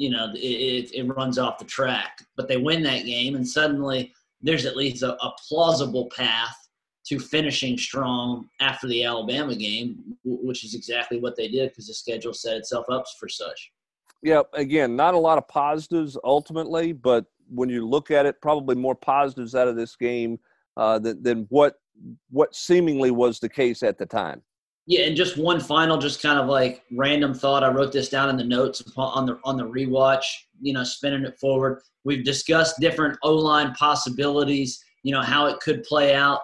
you 0.00 0.10
know 0.10 0.30
it, 0.34 0.90
it, 0.94 1.14
runs 1.14 1.38
off 1.38 1.58
the 1.58 1.64
track 1.64 2.24
but 2.36 2.48
they 2.48 2.56
win 2.56 2.82
that 2.82 3.04
game 3.04 3.34
and 3.36 3.46
suddenly 3.46 4.12
there's 4.40 4.64
at 4.64 4.76
least 4.76 5.02
a, 5.02 5.12
a 5.22 5.34
plausible 5.48 6.08
path 6.16 6.56
to 7.06 7.18
finishing 7.18 7.76
strong 7.76 8.48
after 8.60 8.86
the 8.86 9.04
Alabama 9.04 9.54
game, 9.56 10.16
which 10.24 10.64
is 10.64 10.74
exactly 10.74 11.18
what 11.18 11.36
they 11.36 11.48
did 11.48 11.70
because 11.70 11.86
the 11.86 11.94
schedule 11.94 12.32
set 12.32 12.56
itself 12.56 12.86
up 12.90 13.04
for 13.18 13.28
such. 13.28 13.72
Yeah, 14.22 14.42
again, 14.52 14.96
not 14.96 15.14
a 15.14 15.18
lot 15.18 15.38
of 15.38 15.48
positives 15.48 16.16
ultimately, 16.24 16.92
but 16.92 17.24
when 17.48 17.68
you 17.68 17.86
look 17.86 18.10
at 18.10 18.26
it, 18.26 18.40
probably 18.40 18.76
more 18.76 18.94
positives 18.94 19.54
out 19.54 19.66
of 19.66 19.76
this 19.76 19.96
game 19.96 20.38
uh, 20.76 20.98
than, 20.98 21.22
than 21.22 21.46
what 21.48 21.76
what 22.30 22.54
seemingly 22.54 23.10
was 23.10 23.40
the 23.40 23.48
case 23.48 23.82
at 23.82 23.98
the 23.98 24.06
time. 24.06 24.42
Yeah, 24.90 25.03
and 25.03 25.16
just 25.16 25.38
one 25.38 25.61
final, 25.61 25.98
just 25.98 26.20
kind 26.20 26.37
of 26.37 26.48
like 26.48 26.83
random 26.90 27.33
thought. 27.33 27.62
I 27.62 27.70
wrote 27.70 27.92
this 27.92 28.09
down 28.09 28.29
in 28.29 28.37
the 28.37 28.42
notes 28.42 28.83
on 28.96 29.24
the 29.24 29.38
on 29.44 29.57
the 29.57 29.62
rewatch. 29.62 30.24
You 30.61 30.72
know, 30.72 30.83
spinning 30.83 31.24
it 31.24 31.38
forward. 31.38 31.81
We've 32.03 32.24
discussed 32.24 32.81
different 32.81 33.16
O 33.22 33.33
line 33.33 33.72
possibilities. 33.74 34.83
You 35.05 35.12
know 35.12 35.22
how 35.22 35.46
it 35.46 35.61
could 35.61 35.85
play 35.85 36.16
out. 36.16 36.40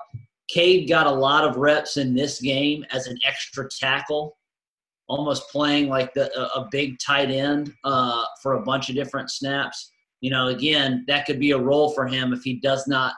Cade 0.49 0.89
got 0.89 1.09
a 1.09 1.11
lot 1.11 1.43
of 1.43 1.57
reps 1.57 1.97
in 1.97 2.15
this 2.15 2.41
game 2.41 2.87
as 2.93 3.09
an 3.09 3.19
extra 3.27 3.69
tackle, 3.69 4.37
almost 5.09 5.51
playing 5.51 5.89
like 5.89 6.15
the, 6.15 6.33
a, 6.55 6.69
big 6.71 7.01
tight 7.01 7.33
end 7.33 7.75
uh, 7.83 8.25
for 8.41 8.55
a 8.55 8.63
bunch 8.63 8.89
of 8.89 8.95
different 8.95 9.29
snaps. 9.29 9.91
You 10.21 10.31
know, 10.31 10.47
again, 10.47 11.05
that 11.09 11.27
could 11.27 11.41
be 11.41 11.51
a 11.51 11.59
role 11.59 11.91
for 11.95 12.07
him 12.07 12.33
if 12.33 12.45
he 12.45 12.61
does 12.61 12.87
not, 12.87 13.15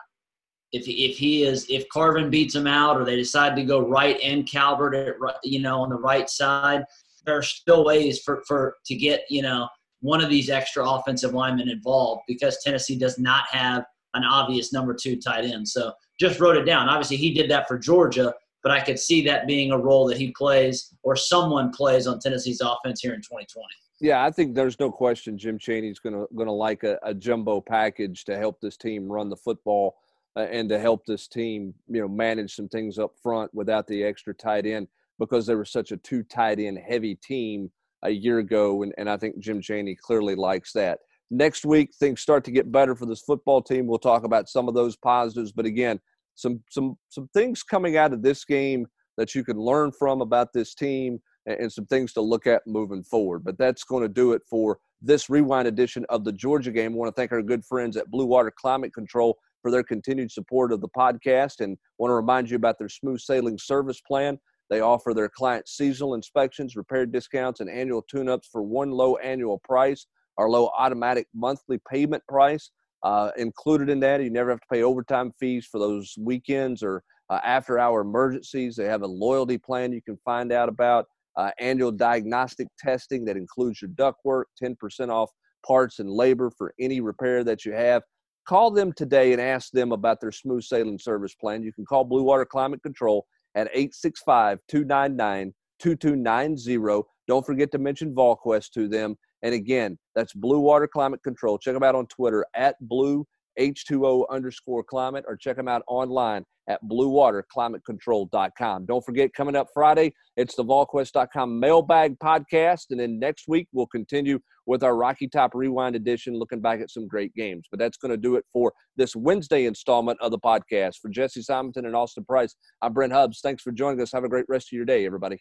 if 0.73 0.87
if 0.87 1.17
he 1.17 1.45
is, 1.45 1.67
if 1.69 1.89
Carvin 1.89 2.31
beats 2.31 2.55
him 2.55 2.67
out, 2.67 3.01
or 3.01 3.05
they 3.05 3.17
decide 3.17 3.57
to 3.57 3.65
go 3.65 3.81
right 3.81 4.19
and 4.23 4.47
Calbert, 4.47 4.95
at, 4.95 5.35
you 5.43 5.61
know, 5.61 5.81
on 5.81 5.91
the 5.91 5.99
right 5.99 6.29
side. 6.29 6.85
There 7.27 7.37
are 7.37 7.43
still 7.43 7.85
ways 7.85 8.21
for 8.21 8.43
for 8.47 8.77
to 8.87 8.95
get 8.95 9.23
you 9.29 9.43
know 9.43 9.69
one 10.01 10.23
of 10.23 10.31
these 10.31 10.51
extra 10.51 10.89
offensive 10.89 11.35
linemen 11.35 11.69
involved 11.69 12.23
because 12.29 12.63
Tennessee 12.63 12.97
does 12.97 13.19
not 13.19 13.45
have 13.51 13.85
an 14.15 14.25
obvious 14.25 14.73
number 14.73 14.95
two 14.95 15.17
tight 15.17 15.45
end. 15.45 15.69
So 15.69 15.93
just 16.19 16.41
wrote 16.41 16.57
it 16.57 16.65
down. 16.65 16.89
Obviously, 16.89 17.17
he 17.17 17.33
did 17.33 17.51
that 17.51 17.69
for 17.69 17.79
Georgia, 17.79 18.33
but 18.63 18.73
I 18.73 18.81
could 18.81 18.99
see 18.99 19.25
that 19.25 19.47
being 19.47 19.73
a 19.73 19.79
role 19.79 20.07
that 20.09 20.17
he 20.17 20.33
plays 20.33 20.95
or 21.03 21.17
someone 21.17 21.71
plays 21.71 22.07
on 22.07 22.19
Tennessee's 22.21 22.61
offense 22.61 23.01
here 23.01 23.15
in 23.15 23.21
2020. 23.21 23.67
Yeah, 24.01 24.25
I 24.25 24.31
think 24.31 24.55
there's 24.55 24.79
no 24.79 24.91
question 24.91 25.37
Jim 25.37 25.59
Chaney's 25.59 25.99
going 25.99 26.15
to 26.15 26.27
going 26.35 26.47
to 26.47 26.53
like 26.53 26.85
a, 26.85 26.99
a, 27.03 27.13
jumbo 27.13 27.61
package 27.61 28.25
to 28.27 28.37
help 28.37 28.61
this 28.61 28.77
team 28.77 29.11
run 29.11 29.29
the 29.29 29.37
football 29.37 29.97
and 30.43 30.69
to 30.69 30.79
help 30.79 31.05
this 31.07 31.27
team, 31.27 31.75
you 31.89 32.01
know, 32.01 32.09
manage 32.09 32.55
some 32.55 32.69
things 32.69 32.99
up 32.99 33.13
front 33.23 33.53
without 33.55 33.87
the 33.87 34.05
extra 34.05 34.35
tight 34.35 34.67
end 34.67 34.89
because 35.19 35.47
they 35.47 35.55
were 35.55 35.65
such 35.65 35.93
a 35.93 35.97
two 35.97 36.23
tight 36.23 36.59
end 36.59 36.79
heavy 36.79 37.15
team 37.17 37.71
a 38.05 38.11
year 38.11 38.39
ago, 38.39 38.83
and, 38.83 38.95
and 38.99 39.11
I 39.11 39.17
think 39.17 39.39
Jim 39.41 39.61
Chaney 39.61 39.97
clearly 39.97 40.37
likes 40.37 40.73
that. 40.73 41.01
Next 41.31 41.67
week, 41.67 41.91
things 41.95 42.21
start 42.21 42.45
to 42.45 42.51
get 42.51 42.73
better 42.73 42.95
for 42.95 43.07
this 43.07 43.21
football 43.21 43.61
team. 43.61 43.87
We'll 43.87 43.99
talk 43.99 44.25
about 44.25 44.49
some 44.49 44.69
of 44.69 44.75
those 44.75 44.97
positives, 44.97 45.53
but 45.53 45.67
again, 45.67 46.01
some 46.35 46.63
some 46.71 46.97
some 47.09 47.29
things 47.35 47.63
coming 47.63 47.97
out 47.97 48.13
of 48.13 48.23
this 48.23 48.45
game 48.45 48.87
that 49.17 49.35
you 49.35 49.45
can 49.45 49.59
learn 49.59 49.91
from 49.91 50.21
about 50.21 50.53
this 50.53 50.75
team 50.75 51.19
and 51.47 51.73
some 51.73 51.87
things 51.87 52.13
to 52.13 52.21
look 52.21 52.47
at 52.47 52.67
moving 52.67 53.03
forward. 53.03 53.43
But 53.45 53.59
that's 53.59 53.83
going 53.83 54.03
to 54.03 54.09
do 54.09 54.33
it 54.33 54.43
for 54.49 54.79
this 55.03 55.29
rewind 55.29 55.67
edition 55.67 56.05
of 56.09 56.25
the 56.25 56.33
Georgia 56.33 56.71
game. 56.71 56.93
I 56.93 56.97
want 56.97 57.15
to 57.15 57.21
thank 57.21 57.33
our 57.33 57.43
good 57.43 57.65
friends 57.65 57.97
at 57.97 58.11
Blue 58.11 58.27
Water 58.27 58.53
Climate 58.57 58.95
Control 58.95 59.37
for 59.63 59.71
their 59.71 59.83
continued 59.83 60.31
support 60.31 60.73
of 60.73 60.81
the 60.81 60.89
podcast 60.89 61.61
and 61.61 61.77
want 61.99 62.11
to 62.11 62.15
remind 62.15 62.51
you 62.51 62.57
about 62.57 62.79
their 62.79 62.89
smooth 62.89 63.21
sailing 63.21 63.59
service 63.59 64.01
plan. 64.01 64.39
They 64.71 64.81
offer 64.81 65.15
their 65.15 65.29
clients 65.29 65.77
seasonal 65.77 66.15
inspections, 66.15 66.77
repair 66.77 67.07
discounts, 67.07 67.61
and 67.61 67.71
annual 67.71 68.03
tune 68.03 68.29
ups 68.29 68.49
for 68.51 68.63
one 68.63 68.91
low 68.91 69.17
annual 69.17 69.61
price 69.65 70.07
or 70.37 70.51
low 70.51 70.71
automatic 70.79 71.27
monthly 71.35 71.79
payment 71.91 72.23
price. 72.29 72.71
Uh, 73.03 73.31
included 73.37 73.89
in 73.89 74.01
that, 74.01 74.23
you 74.23 74.31
never 74.31 74.51
have 74.51 74.61
to 74.61 74.67
pay 74.71 74.83
overtime 74.83 75.33
fees 75.39 75.67
for 75.71 75.79
those 75.79 76.15
weekends 76.19 76.83
or 76.83 77.03
uh, 77.31 77.41
after 77.45 77.79
hour 77.79 78.01
emergencies. 78.01 78.77
They 78.77 78.87
have 78.87 79.03
a 79.03 79.07
loyalty 79.07 79.59
plan 79.59 79.93
you 79.93 80.03
can 80.03 80.19
find 80.25 80.53
out 80.53 80.69
about 80.69 81.07
uh, 81.37 81.51
annual 81.61 81.93
diagnostic 81.93 82.67
testing 82.79 83.25
that 83.25 83.37
includes 83.37 83.81
your 83.81 83.91
ductwork, 83.93 84.45
10% 84.63 85.09
off 85.09 85.31
parts 85.67 85.99
and 85.99 86.11
labor 86.11 86.51
for 86.57 86.75
any 86.81 87.01
repair 87.01 87.45
that 87.45 87.65
you 87.65 87.73
have. 87.73 88.03
Call 88.49 88.71
them 88.71 88.95
today 88.95 89.33
and 89.35 89.43
ask 89.43 89.73
them 89.73 89.93
about 89.93 90.23
their 90.23 90.33
smooth 90.33 90.63
sailing 90.63 90.99
service 90.99 91.35
plan. 91.35 91.63
You 91.63 91.71
can 91.71 91.85
call 91.85 92.03
Blue 92.03 92.23
Water 92.23 92.47
Climate 92.47 92.83
Control 92.83 93.27
at 93.55 93.69
865 93.75 94.59
299 94.67 95.53
2290. 95.79 97.07
Don't 97.27 97.45
forget 97.45 97.71
to 97.73 97.79
mention 97.79 98.15
VolQuest 98.15 98.71
to 98.71 98.89
them. 98.89 99.17
And 99.43 99.53
again, 99.53 99.99
that's 100.15 100.33
Blue 100.33 100.61
Water 100.61 100.89
Climate 100.89 101.23
Control. 101.23 101.59
Check 101.59 101.75
them 101.75 101.83
out 101.83 101.95
on 101.95 102.07
Twitter 102.07 102.47
at 102.55 102.77
Blue 102.81 103.27
H2O 103.59 104.27
underscore 104.31 104.85
climate 104.85 105.25
or 105.27 105.37
check 105.37 105.57
them 105.57 105.69
out 105.69 105.83
online 105.89 106.45
at 106.69 106.81
bluewaterclimatecontrol.com. 106.85 108.87
Don't 108.87 109.05
forget, 109.05 109.35
coming 109.35 109.57
up 109.57 109.67
Friday, 109.73 110.13
it's 110.37 110.55
the 110.55 110.65
VolQuest.com 110.65 111.59
mailbag 111.59 112.17
podcast. 112.19 112.91
And 112.91 113.01
then 113.01 113.19
next 113.19 113.49
week, 113.49 113.67
we'll 113.73 113.87
continue 113.87 114.39
with 114.67 114.85
our 114.85 114.95
Rocky 114.97 115.29
Top 115.29 115.55
Rewind 115.55 115.97
edition, 115.97 116.39
looking 116.39 116.61
back 116.61 116.81
at 116.81 116.91
some 116.91 117.09
great 117.09 117.35
games. 117.35 117.67
But 117.71 117.81
that's 117.81 117.97
going 117.97 118.11
to 118.11 118.19
do 118.19 118.37
it 118.37 118.45
for 118.53 118.73
this 118.97 119.17
Wednesday 119.17 119.65
installment 119.65 120.21
of 120.21 120.31
the 120.31 120.39
podcast. 120.39 120.97
For 121.01 121.09
Jesse 121.09 121.41
Simonton 121.43 121.87
and 121.87 121.97
Austin 121.97 122.25
Price, 122.25 122.55
I'm 122.83 122.93
Brent 122.93 123.13
Hubbs. 123.13 123.41
Thanks 123.43 123.63
for 123.63 123.73
joining 123.73 124.03
us. 124.03 124.13
Have 124.13 124.25
a 124.25 124.29
great 124.29 124.45
rest 124.49 124.69
of 124.69 124.77
your 124.77 124.85
day, 124.85 125.07
everybody. 125.07 125.39